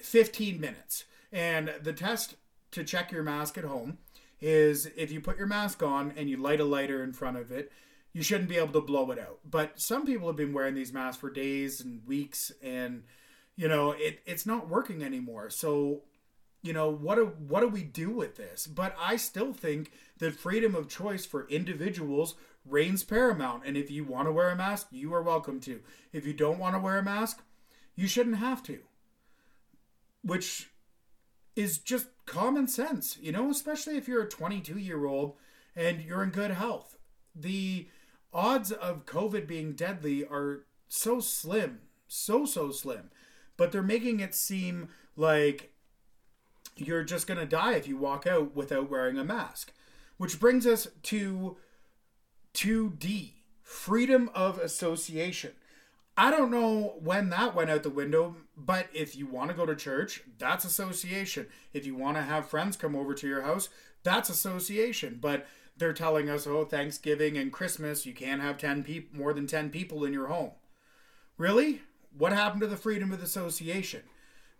[0.00, 2.36] 15 minutes and the test
[2.72, 3.98] to check your mask at home
[4.40, 7.50] is if you put your mask on and you light a lighter in front of
[7.50, 7.72] it,
[8.12, 9.40] you shouldn't be able to blow it out.
[9.48, 13.02] But some people have been wearing these masks for days and weeks and
[13.58, 15.50] you know, it it's not working anymore.
[15.50, 16.02] So,
[16.62, 18.68] you know, what do what do we do with this?
[18.68, 23.64] But I still think that freedom of choice for individuals reigns paramount.
[23.66, 25.80] And if you want to wear a mask, you are welcome to.
[26.12, 27.42] If you don't want to wear a mask,
[27.96, 28.78] you shouldn't have to.
[30.22, 30.70] Which
[31.58, 35.34] is just common sense, you know, especially if you're a 22 year old
[35.74, 36.96] and you're in good health.
[37.34, 37.88] The
[38.32, 43.10] odds of COVID being deadly are so slim, so, so slim.
[43.56, 45.72] But they're making it seem like
[46.76, 49.72] you're just going to die if you walk out without wearing a mask.
[50.16, 51.56] Which brings us to
[52.54, 55.52] 2D freedom of association.
[56.18, 59.64] I don't know when that went out the window, but if you want to go
[59.64, 61.46] to church, that's association.
[61.72, 63.68] If you want to have friends come over to your house,
[64.02, 65.18] that's association.
[65.20, 69.46] But they're telling us, oh, Thanksgiving and Christmas, you can't have 10 people, more than
[69.46, 70.50] 10 people in your home.
[71.36, 71.82] Really?
[72.10, 74.02] What happened to the freedom of association?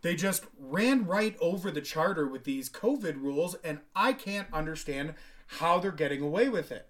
[0.02, 5.14] They just ran right over the charter with these COVID rules, and I can't understand
[5.58, 6.88] how they're getting away with it.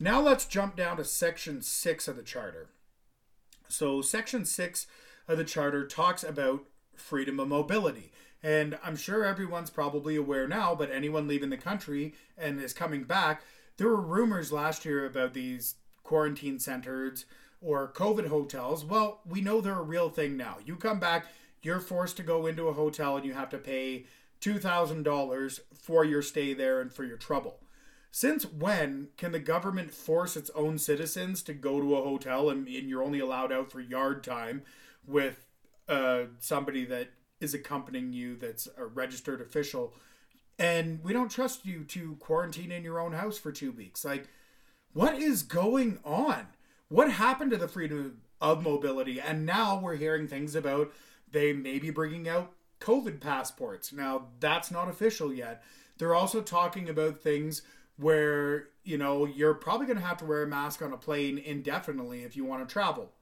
[0.00, 2.70] Now let's jump down to section 6 of the charter.
[3.68, 4.86] So, section 6
[5.28, 8.12] of the charter talks about freedom of mobility.
[8.42, 13.04] And I'm sure everyone's probably aware now, but anyone leaving the country and is coming
[13.04, 13.42] back,
[13.76, 17.26] there were rumors last year about these quarantine centers
[17.60, 18.84] or COVID hotels.
[18.84, 20.58] Well, we know they're a real thing now.
[20.64, 21.26] You come back,
[21.62, 24.06] you're forced to go into a hotel and you have to pay
[24.40, 27.58] $2,000 for your stay there and for your trouble.
[28.18, 32.66] Since when can the government force its own citizens to go to a hotel and,
[32.66, 34.62] and you're only allowed out for yard time
[35.06, 35.46] with
[35.88, 39.94] uh, somebody that is accompanying you that's a registered official?
[40.58, 44.04] And we don't trust you to quarantine in your own house for two weeks.
[44.04, 44.26] Like,
[44.92, 46.48] what is going on?
[46.88, 49.20] What happened to the freedom of mobility?
[49.20, 50.92] And now we're hearing things about
[51.30, 52.50] they may be bringing out
[52.80, 53.92] COVID passports.
[53.92, 55.62] Now, that's not official yet.
[55.98, 57.62] They're also talking about things
[57.98, 61.36] where you know you're probably going to have to wear a mask on a plane
[61.36, 63.12] indefinitely if you want to travel.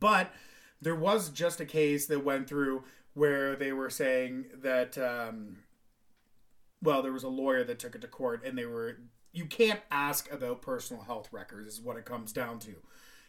[0.00, 0.32] But
[0.80, 2.82] there was just a case that went through
[3.14, 5.58] where they were saying that um,
[6.82, 8.98] well there was a lawyer that took it to court and they were
[9.32, 12.76] you can't ask about personal health records is what it comes down to.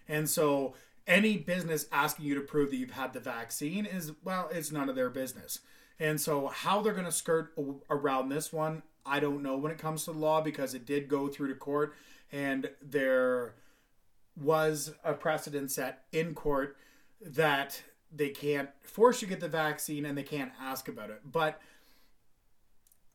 [0.08, 0.74] And so
[1.06, 4.88] any business asking you to prove that you've had the vaccine is well it's none
[4.88, 5.60] of their business.
[6.00, 7.54] And so how they're going to skirt
[7.90, 11.08] around this one I don't know when it comes to the law because it did
[11.08, 11.96] go through to court
[12.32, 13.56] and there
[14.36, 16.78] was a precedent set in court
[17.22, 17.82] that
[18.14, 21.22] they can't force you to get the vaccine and they can't ask about it.
[21.26, 21.60] But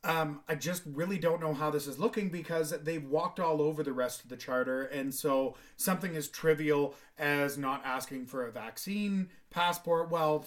[0.05, 3.83] um, I just really don't know how this is looking because they've walked all over
[3.83, 4.85] the rest of the charter.
[4.85, 10.45] And so something as trivial as not asking for a vaccine passport, well,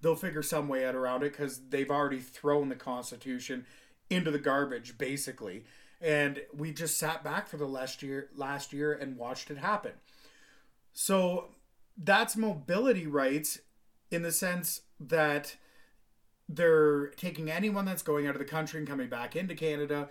[0.00, 3.66] they'll figure some way out around it because they've already thrown the Constitution
[4.10, 5.64] into the garbage basically.
[6.00, 9.92] And we just sat back for the last year last year and watched it happen.
[10.92, 11.48] So
[11.96, 13.60] that's mobility rights
[14.10, 15.56] in the sense that
[16.48, 20.08] they're taking anyone that's going out of the country and coming back into Canada.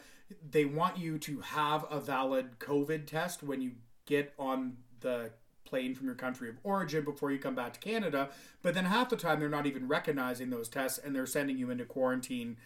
[0.49, 3.73] They want you to have a valid covid test when you
[4.06, 5.32] get on the
[5.65, 8.29] plane from your country of origin before you come back to Canada.
[8.62, 11.69] But then half the time they're not even recognizing those tests and they're sending you
[11.69, 12.58] into quarantine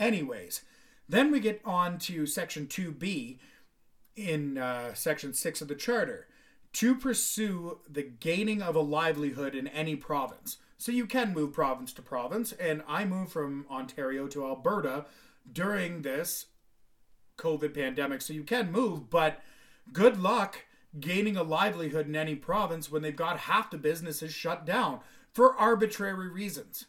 [0.00, 0.62] anyways.
[1.08, 3.38] Then we get on to section 2B
[4.16, 6.26] in uh, section 6 of the Charter
[6.72, 10.58] to pursue the gaining of a livelihood in any province.
[10.78, 15.04] So you can move province to province, and I moved from Ontario to Alberta
[15.52, 16.46] during this
[17.38, 18.22] COVID pandemic.
[18.22, 19.42] So you can move, but
[19.92, 20.64] good luck
[20.98, 25.00] gaining a livelihood in any province when they've got half the businesses shut down
[25.32, 26.86] for arbitrary reasons.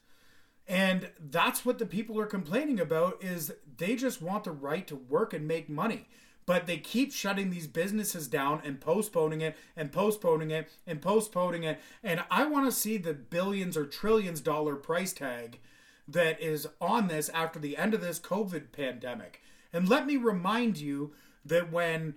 [0.67, 4.95] And that's what the people are complaining about is they just want the right to
[4.95, 6.07] work and make money.
[6.45, 11.63] But they keep shutting these businesses down and postponing it and postponing it and postponing
[11.63, 11.79] it.
[12.03, 15.59] And I want to see the billions or trillions dollar price tag
[16.07, 19.41] that is on this after the end of this COVID pandemic.
[19.71, 21.13] And let me remind you
[21.45, 22.15] that when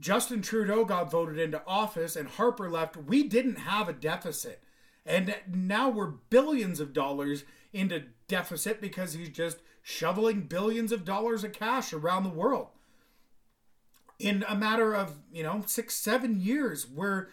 [0.00, 4.62] Justin Trudeau got voted into office and Harper left, we didn't have a deficit.
[5.04, 11.44] And now we're billions of dollars into deficit because he's just shoveling billions of dollars
[11.44, 12.68] of cash around the world.
[14.18, 17.28] In a matter of, you know, six, seven years, we're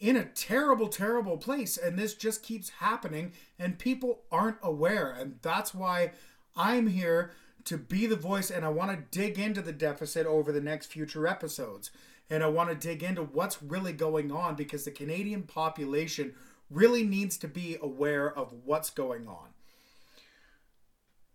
[0.00, 1.76] in a terrible, terrible place.
[1.76, 5.10] And this just keeps happening, and people aren't aware.
[5.10, 6.12] And that's why
[6.56, 7.32] I'm here
[7.64, 10.86] to be the voice, and I want to dig into the deficit over the next
[10.86, 11.90] future episodes.
[12.30, 16.34] And I want to dig into what's really going on because the Canadian population
[16.70, 19.48] really needs to be aware of what's going on.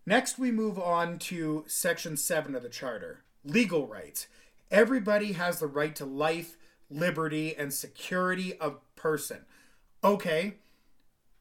[0.06, 4.26] Next, we move on to Section 7 of the Charter legal rights.
[4.70, 6.56] Everybody has the right to life,
[6.90, 9.40] liberty, and security of person.
[10.02, 10.54] Okay,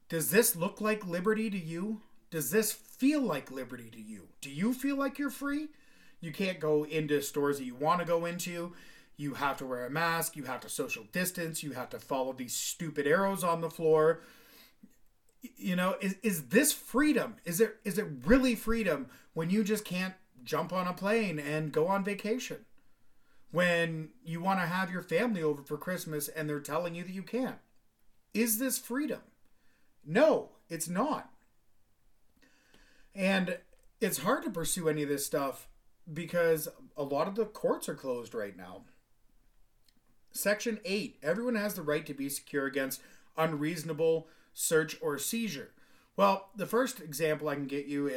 [0.09, 2.01] does this look like liberty to you?
[2.30, 4.28] Does this feel like liberty to you?
[4.41, 5.68] Do you feel like you're free?
[6.22, 8.74] You can't go into stores that you want to go into.
[9.18, 10.36] You have to wear a mask.
[10.36, 11.64] You have to social distance.
[11.64, 14.22] You have to follow these stupid arrows on the floor.
[15.58, 17.36] You know, is, is this freedom?
[17.46, 20.14] Is it is it really freedom when you just can't
[20.44, 22.66] jump on a plane and go on vacation?
[23.52, 27.12] When you want to have your family over for Christmas and they're telling you that
[27.12, 27.60] you can't?
[28.34, 29.22] Is this freedom?
[30.06, 31.30] No, it's not.
[33.14, 33.58] And
[34.02, 35.68] it's hard to pursue any of this stuff
[36.12, 36.68] because
[36.98, 38.82] a lot of the courts are closed right now.
[40.32, 43.02] Section 8 everyone has the right to be secure against
[43.38, 45.72] unreasonable search or seizure.
[46.16, 48.08] Well, the first example I can get you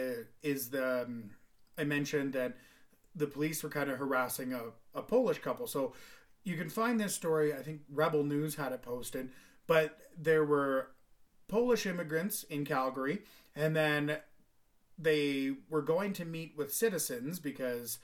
[0.42, 1.30] is the um,
[1.78, 2.56] I mentioned that
[3.14, 4.60] the police were kind of harassing a,
[4.94, 5.66] a Polish couple.
[5.66, 5.94] So
[6.44, 9.30] you can find this story, I think Rebel News had it posted,
[9.66, 10.90] but there were
[11.48, 13.22] Polish immigrants in Calgary,
[13.54, 14.18] and then
[14.98, 17.98] they were going to meet with citizens because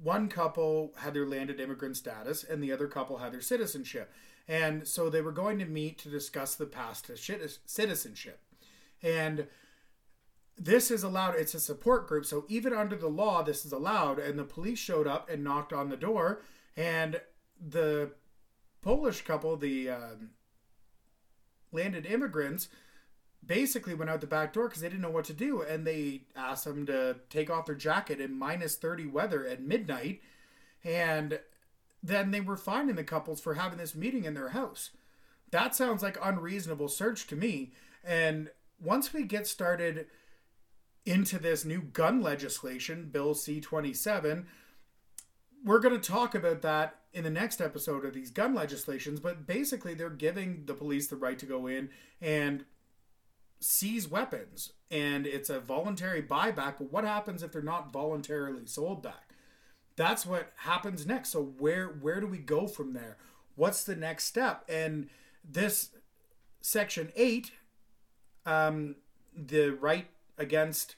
[0.00, 4.12] one couple had their landed immigrant status and the other couple had their citizenship.
[4.48, 7.16] And so they were going to meet to discuss the path to
[7.66, 8.40] citizenship.
[9.02, 9.46] And
[10.56, 12.24] this is allowed, it's a support group.
[12.24, 14.18] So even under the law, this is allowed.
[14.18, 16.40] And the police showed up and knocked on the door.
[16.76, 17.20] And
[17.60, 18.12] the
[18.80, 20.30] Polish couple, the um,
[21.70, 22.68] landed immigrants,
[23.44, 25.60] basically went out the back door because they didn't know what to do.
[25.60, 30.22] And they asked them to take off their jacket in minus 30 weather at midnight.
[30.82, 31.38] And
[32.02, 34.90] then they were fining the couples for having this meeting in their house.
[35.50, 37.72] That sounds like unreasonable search to me.
[38.04, 40.06] And once we get started
[41.04, 44.46] into this new gun legislation, Bill C 27,
[45.64, 49.18] we're going to talk about that in the next episode of these gun legislations.
[49.20, 51.90] But basically, they're giving the police the right to go in
[52.20, 52.64] and
[53.60, 59.02] seize weapons and it's a voluntary buyback but what happens if they're not voluntarily sold
[59.02, 59.27] back
[59.98, 61.30] that's what happens next.
[61.30, 63.16] So where where do we go from there?
[63.56, 64.64] What's the next step?
[64.68, 65.08] And
[65.44, 65.90] this
[66.60, 67.50] section 8
[68.46, 68.96] um
[69.36, 70.96] the right against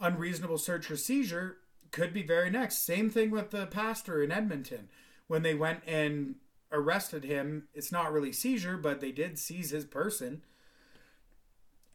[0.00, 1.58] unreasonable search or seizure
[1.90, 2.84] could be very next.
[2.84, 4.88] Same thing with the pastor in edmonton.
[5.26, 6.36] When they went and
[6.70, 10.42] arrested him it's not really seizure but they did seize his person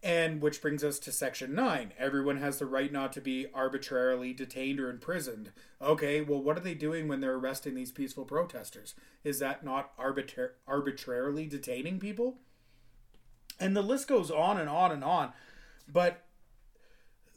[0.04, 1.94] and which brings us to section 9.
[1.98, 5.52] Everyone has the right not to be arbitrarily detained or imprisoned.
[5.82, 8.94] Okay, well, what are they doing when they're arresting these peaceful protesters?
[9.24, 12.38] Is that not arbitra- arbitrarily detaining people?
[13.60, 15.34] And the list goes on and on and on.
[15.92, 16.26] But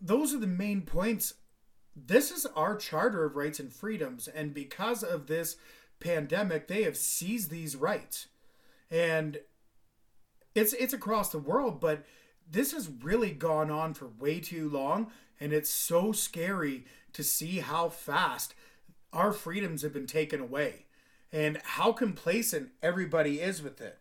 [0.00, 1.34] those are the main points.
[1.96, 4.28] This is our Charter of Rights and Freedoms.
[4.28, 5.56] And because of this
[5.98, 8.28] pandemic, they have seized these rights.
[8.90, 9.40] And
[10.54, 12.04] it's it's across the world, but
[12.50, 17.58] this has really gone on for way too long, and it's so scary to see
[17.58, 18.54] how fast
[19.12, 20.86] our freedoms have been taken away
[21.32, 23.98] and how complacent everybody is with it.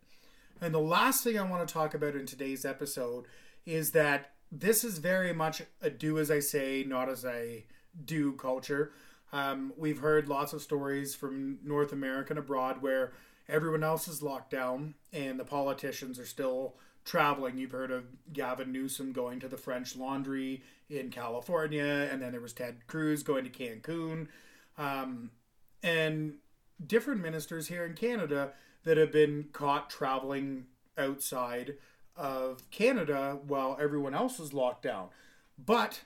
[0.62, 3.26] And the last thing I want to talk about in today's episode
[3.66, 7.64] is that this is very much a do as I say, not as I
[8.06, 8.91] do culture.
[9.32, 13.14] Um, we've heard lots of stories from North America and abroad where
[13.47, 16.76] everyone else is locked down and the politicians are still
[17.06, 17.58] traveling.
[17.58, 22.41] You've heard of Gavin Newsom going to the French Laundry in California, and then there
[22.41, 24.28] was Ted Cruz going to Cancun,
[24.78, 25.32] um,
[25.84, 26.36] and
[26.86, 28.52] different ministers here in Canada
[28.84, 30.66] that have been caught traveling
[30.97, 31.76] outside
[32.16, 35.10] of Canada while everyone else is locked down.
[35.58, 36.02] But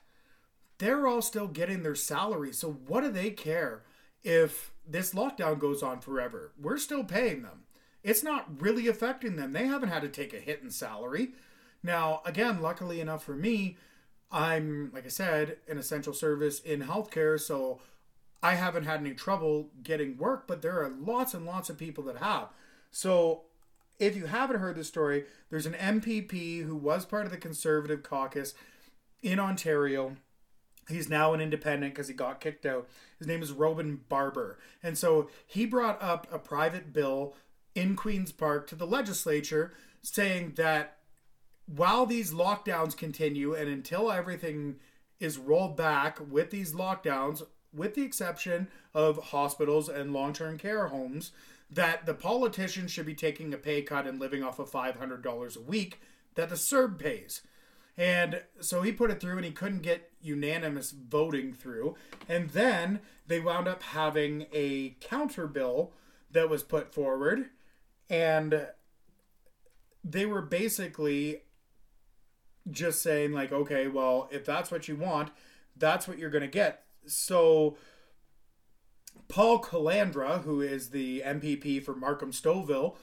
[0.78, 2.54] they're all still getting their salary.
[2.54, 3.84] So what do they care
[4.24, 6.52] if this lockdown goes on forever?
[6.60, 7.64] We're still paying them
[8.04, 9.54] it's not really affecting them.
[9.54, 11.32] They haven't had to take a hit in salary.
[11.82, 13.78] Now, again, luckily enough for me,
[14.32, 17.80] I'm, like I said, an essential service in healthcare, so
[18.42, 22.04] I haven't had any trouble getting work, but there are lots and lots of people
[22.06, 22.50] that have.
[22.92, 23.44] So,
[24.00, 28.02] if you haven't heard the story, there's an MPP who was part of the Conservative
[28.04, 28.54] caucus
[29.22, 30.18] in Ontario.
[30.90, 32.90] He's now an independent because he got kicked out.
[33.18, 34.58] His name is Roman Baber.
[34.82, 37.36] And so he brought up a private bill
[37.76, 40.98] in Queen's Park to the legislature saying that
[41.66, 44.76] while these lockdowns continue and until everything
[45.20, 47.42] is rolled back with these lockdowns,
[47.74, 51.32] with the exception of hospitals and long term care homes,
[51.70, 55.62] that the politicians should be taking a pay cut and living off of $500 a
[55.62, 56.02] week
[56.36, 57.42] that the CERB pays.
[57.98, 61.96] And so he put it through and he couldn't get unanimous voting through.
[62.28, 65.94] And then they wound up having a counter bill
[66.32, 67.50] that was put forward
[68.10, 68.68] and
[70.04, 71.42] they were basically
[72.70, 75.32] just saying like, okay, well, if that's what you want,
[75.78, 76.84] that's what you're going to get.
[77.06, 77.78] So
[79.28, 82.96] Paul Calandra, who is the MPP for Markham Stouffville,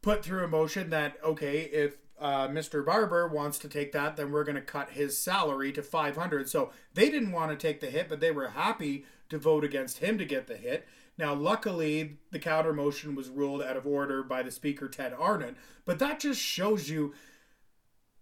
[0.00, 2.84] put through a motion that okay, if uh, Mr.
[2.86, 6.48] Baber wants to take that, then we're going to cut his salary to 500.
[6.48, 9.98] So they didn't want to take the hit, but they were happy to vote against
[9.98, 10.86] him to get the hit.
[11.18, 15.56] Now, luckily, the counter motion was ruled out of order by the Speaker, Ted Arnott,
[15.84, 17.12] but that just shows you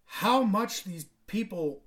[0.04, 1.82] how much these people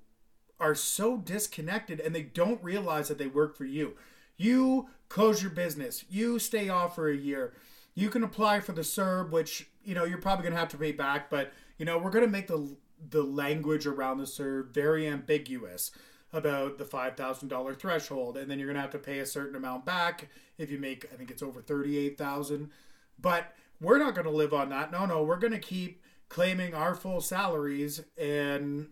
[0.60, 3.96] are so disconnected and they don't realize that they work for you.
[4.38, 7.54] You close your business, you stay off for a year.
[7.96, 10.78] You can apply for the CERB, which, you know, you're probably going to have to
[10.78, 12.76] pay back, but, you know, we're going to make the
[13.10, 15.92] the language around the CERB very ambiguous
[16.32, 19.86] about the $5,000 threshold and then you're going to have to pay a certain amount
[19.86, 22.72] back if you make I think it's over 38,000
[23.20, 24.92] but we're not going to live on that.
[24.92, 28.88] No no we're going to keep claiming our full salaries and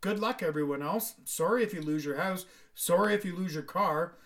[0.00, 1.14] good luck everyone else.
[1.24, 2.46] Sorry if you lose your house.
[2.74, 4.16] Sorry if you lose your car.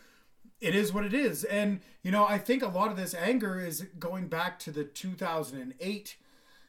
[0.61, 1.45] It is what it is.
[1.45, 4.85] And you know I think a lot of this anger is going back to the
[4.85, 6.17] 2008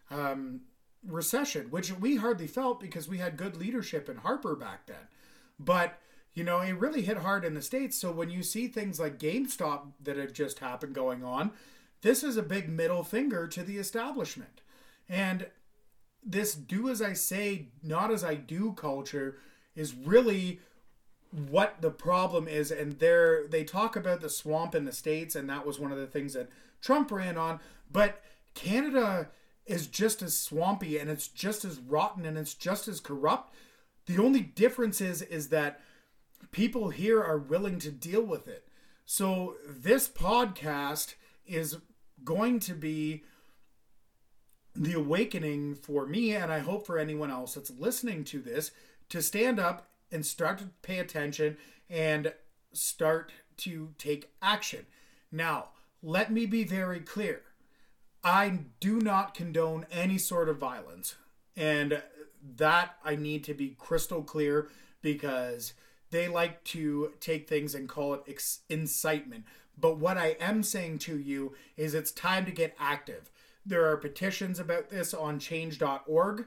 [0.09, 0.62] um,
[1.06, 5.08] recession which we hardly felt because we had good leadership in Harper back then
[5.60, 5.99] but
[6.34, 7.97] you know, it really hit hard in the states.
[7.97, 11.52] So when you see things like GameStop that have just happened going on,
[12.02, 14.62] this is a big middle finger to the establishment.
[15.10, 15.47] And
[16.24, 19.38] this do as I say, not as I do culture
[19.76, 20.60] is really
[21.32, 25.49] what the problem is and they they talk about the swamp in the states and
[25.49, 26.49] that was one of the things that
[26.82, 27.58] Trump ran on
[27.89, 28.22] but
[28.54, 29.30] Canada
[29.72, 33.53] is just as swampy and it's just as rotten and it's just as corrupt
[34.05, 35.80] the only difference is is that
[36.51, 38.67] people here are willing to deal with it.
[39.05, 41.15] So this podcast
[41.45, 41.78] is
[42.24, 43.24] going to be
[44.74, 48.72] the awakening for me and I hope for anyone else that's listening to this
[49.09, 51.57] to stand up and start to pay attention
[51.89, 52.34] and
[52.74, 54.86] start to take action.
[55.32, 55.69] Now,
[56.01, 57.41] let me be very clear.
[58.24, 61.15] I do not condone any sort of violence.
[61.55, 62.01] And
[62.57, 64.69] that I need to be crystal clear
[65.01, 65.74] because
[66.11, 69.45] they like to take things and call it ex- incitement.
[69.78, 73.32] But what I am saying to you is it's time to get active.
[73.65, 76.45] There are petitions about this on change.org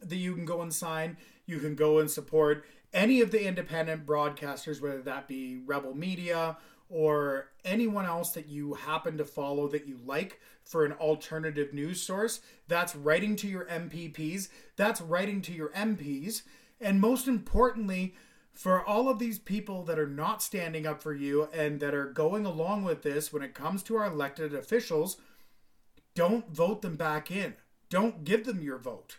[0.00, 1.16] that you can go and sign.
[1.46, 6.56] You can go and support any of the independent broadcasters, whether that be Rebel Media
[6.88, 12.00] or anyone else that you happen to follow that you like for an alternative news
[12.00, 12.40] source.
[12.68, 16.42] That's writing to your MPPs, that's writing to your MPs,
[16.80, 18.14] and most importantly,
[18.52, 22.06] for all of these people that are not standing up for you and that are
[22.06, 25.16] going along with this when it comes to our elected officials,
[26.14, 27.54] don't vote them back in.
[27.88, 29.18] Don't give them your vote.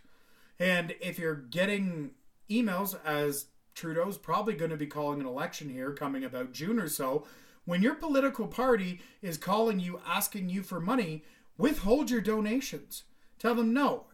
[0.60, 2.12] And if you're getting
[2.50, 6.88] emails, as Trudeau's probably going to be calling an election here coming about June or
[6.88, 7.26] so,
[7.66, 11.24] when your political party is calling you, asking you for money,
[11.58, 13.04] withhold your donations.
[13.40, 14.06] Tell them, no,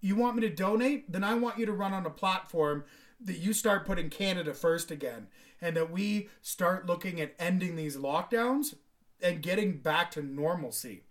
[0.00, 1.10] you want me to donate?
[1.10, 2.84] Then I want you to run on a platform
[3.20, 5.28] that you start putting Canada first again
[5.60, 8.74] and that we start looking at ending these lockdowns
[9.22, 11.04] and getting back to normalcy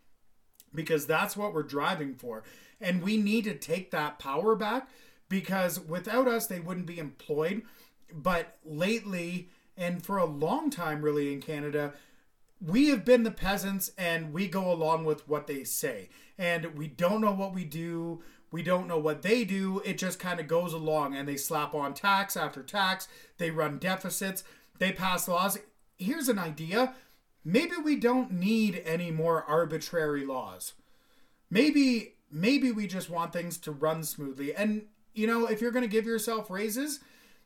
[0.73, 2.43] because that's what we're driving for.
[2.79, 4.89] And we need to take that power back
[5.29, 7.63] because without us, they wouldn't be employed.
[8.13, 11.93] But lately, and for a long time, really, in Canada,
[12.61, 16.09] we have been the peasants and we go along with what they say.
[16.37, 18.21] And we don't know what we do.
[18.51, 19.81] We don't know what they do.
[19.83, 23.07] It just kind of goes along and they slap on tax after tax.
[23.37, 24.43] They run deficits.
[24.77, 25.57] They pass laws.
[25.97, 26.93] Here's an idea
[27.45, 30.73] maybe we don't need any more arbitrary laws.
[31.49, 34.55] Maybe maybe we just want things to run smoothly.
[34.55, 36.99] And you know, if you're going to give yourself raises,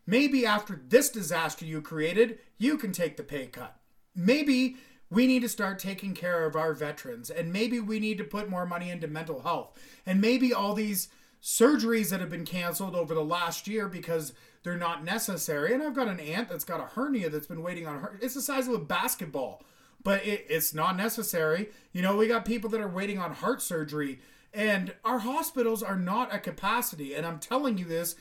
[0.10, 3.76] Maybe after this disaster you created, you can take the pay cut.
[4.16, 4.78] Maybe
[5.10, 8.50] we need to start taking care of our veterans, and maybe we need to put
[8.50, 9.78] more money into mental health.
[10.06, 11.10] And maybe all these
[11.42, 14.34] surgeries that have been canceled over the last year because
[14.64, 15.74] they're not necessary.
[15.74, 18.18] And I've got an aunt that's got a hernia that's been waiting on her.
[18.22, 19.62] It's the size of a basketball,
[20.04, 21.70] but it, it's not necessary.
[21.92, 24.20] You know, we got people that are waiting on heart surgery,
[24.54, 27.14] and our hospitals are not at capacity.
[27.14, 28.16] And I'm telling you this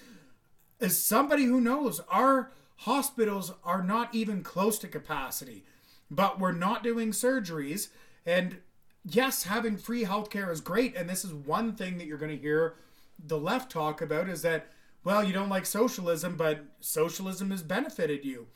[0.81, 5.65] as somebody who knows our hospitals are not even close to capacity,
[6.11, 7.89] but we're not doing surgeries.
[8.25, 8.59] And
[9.05, 10.95] yes, having free healthcare is great.
[10.95, 12.75] And this is one thing that you're going to hear
[13.19, 14.71] the left talk about is that,
[15.05, 18.49] well, you don't like socialism, but socialism has benefited you.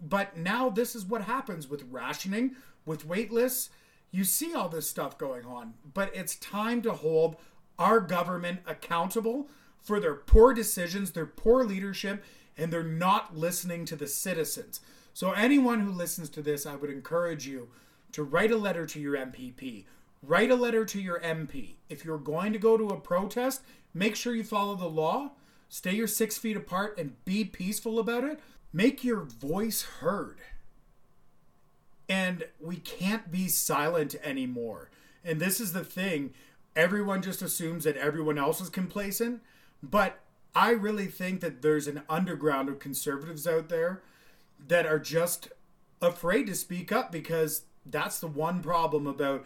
[0.00, 3.70] But now this is what happens with rationing, with wait lists.
[4.10, 7.36] You see all this stuff going on, but it's time to hold
[7.78, 9.48] our government accountable
[9.82, 12.22] for their poor decisions, their poor leadership,
[12.56, 14.80] and they're not listening to the citizens.
[15.14, 17.68] So, anyone who listens to this, I would encourage you
[18.12, 19.84] to write a letter to your MPP,
[20.22, 21.74] write a letter to your MP.
[21.88, 23.62] If you're going to go to a protest,
[23.92, 25.32] make sure you follow the law,
[25.68, 28.40] stay your six feet apart, and be peaceful about it.
[28.72, 30.38] Make your voice heard.
[32.08, 34.90] And we can't be silent anymore.
[35.24, 36.32] And this is the thing
[36.74, 39.42] everyone just assumes that everyone else is complacent.
[39.82, 40.20] But
[40.54, 44.02] I really think that there's an underground of conservatives out there
[44.68, 45.48] that are just
[46.00, 49.44] afraid to speak up because that's the one problem about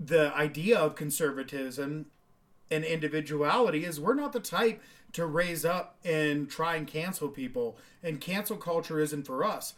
[0.00, 2.06] the idea of conservatism
[2.70, 4.82] and individuality is we're not the type
[5.12, 9.74] to raise up and try and cancel people and cancel culture isn't for us.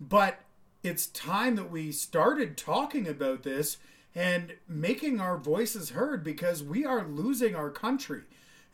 [0.00, 0.40] But
[0.82, 3.78] it's time that we started talking about this
[4.14, 8.22] and making our voices heard because we are losing our country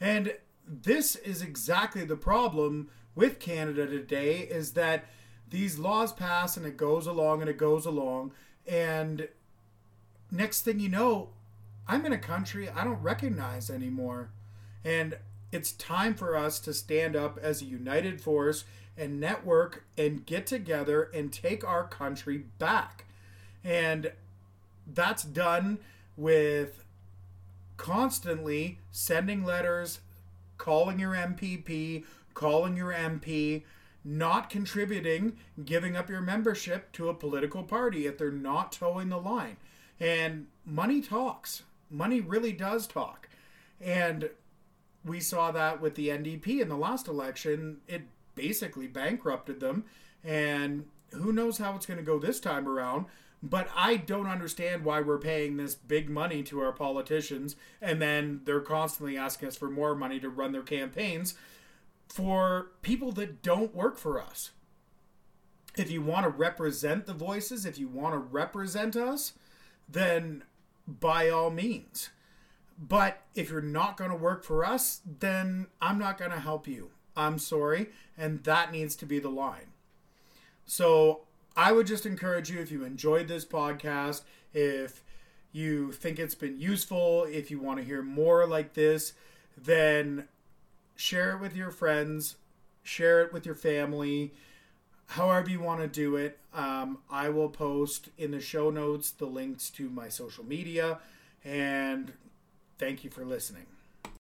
[0.00, 0.34] and
[0.66, 5.04] this is exactly the problem with Canada today is that
[5.48, 8.32] these laws pass and it goes along and it goes along.
[8.66, 9.28] And
[10.30, 11.30] next thing you know
[11.88, 14.30] i'm in a country i don't recognize anymore.
[14.84, 15.18] And
[15.52, 18.64] it's time for us to stand up as a united force
[18.96, 23.06] and network and get together and take our country back.
[23.64, 24.12] And
[24.86, 25.78] that's done
[26.16, 26.84] with
[27.80, 30.00] constantly sending letters
[30.58, 32.04] calling your mpp
[32.34, 33.62] calling your mp
[34.04, 39.18] not contributing, giving up your membership to a political party if they're not toeing the
[39.18, 39.56] line.
[39.98, 41.62] And money talks.
[41.90, 43.28] Money really does talk.
[43.80, 44.30] And
[45.04, 47.78] we saw that with the NDP in the last election.
[47.86, 48.02] It
[48.34, 49.84] basically bankrupted them.
[50.24, 53.06] And who knows how it's going to go this time around.
[53.42, 58.42] But I don't understand why we're paying this big money to our politicians and then
[58.44, 61.34] they're constantly asking us for more money to run their campaigns
[62.08, 64.50] for people that don't work for us.
[65.76, 69.32] If you want to represent the voices, if you want to represent us,
[69.88, 70.42] then
[70.86, 72.10] by all means.
[72.78, 76.66] But if you're not going to work for us, then I'm not going to help
[76.66, 76.90] you.
[77.16, 77.90] I'm sorry.
[78.18, 79.72] And that needs to be the line.
[80.64, 81.22] So
[81.56, 84.22] I would just encourage you if you enjoyed this podcast,
[84.54, 85.02] if
[85.52, 89.12] you think it's been useful, if you want to hear more like this,
[89.56, 90.28] then
[90.96, 92.36] share it with your friends,
[92.82, 94.32] share it with your family,
[95.06, 96.38] however you want to do it.
[96.54, 100.98] Um, I will post in the show notes the links to my social media.
[101.44, 102.12] And
[102.78, 103.69] thank you for listening.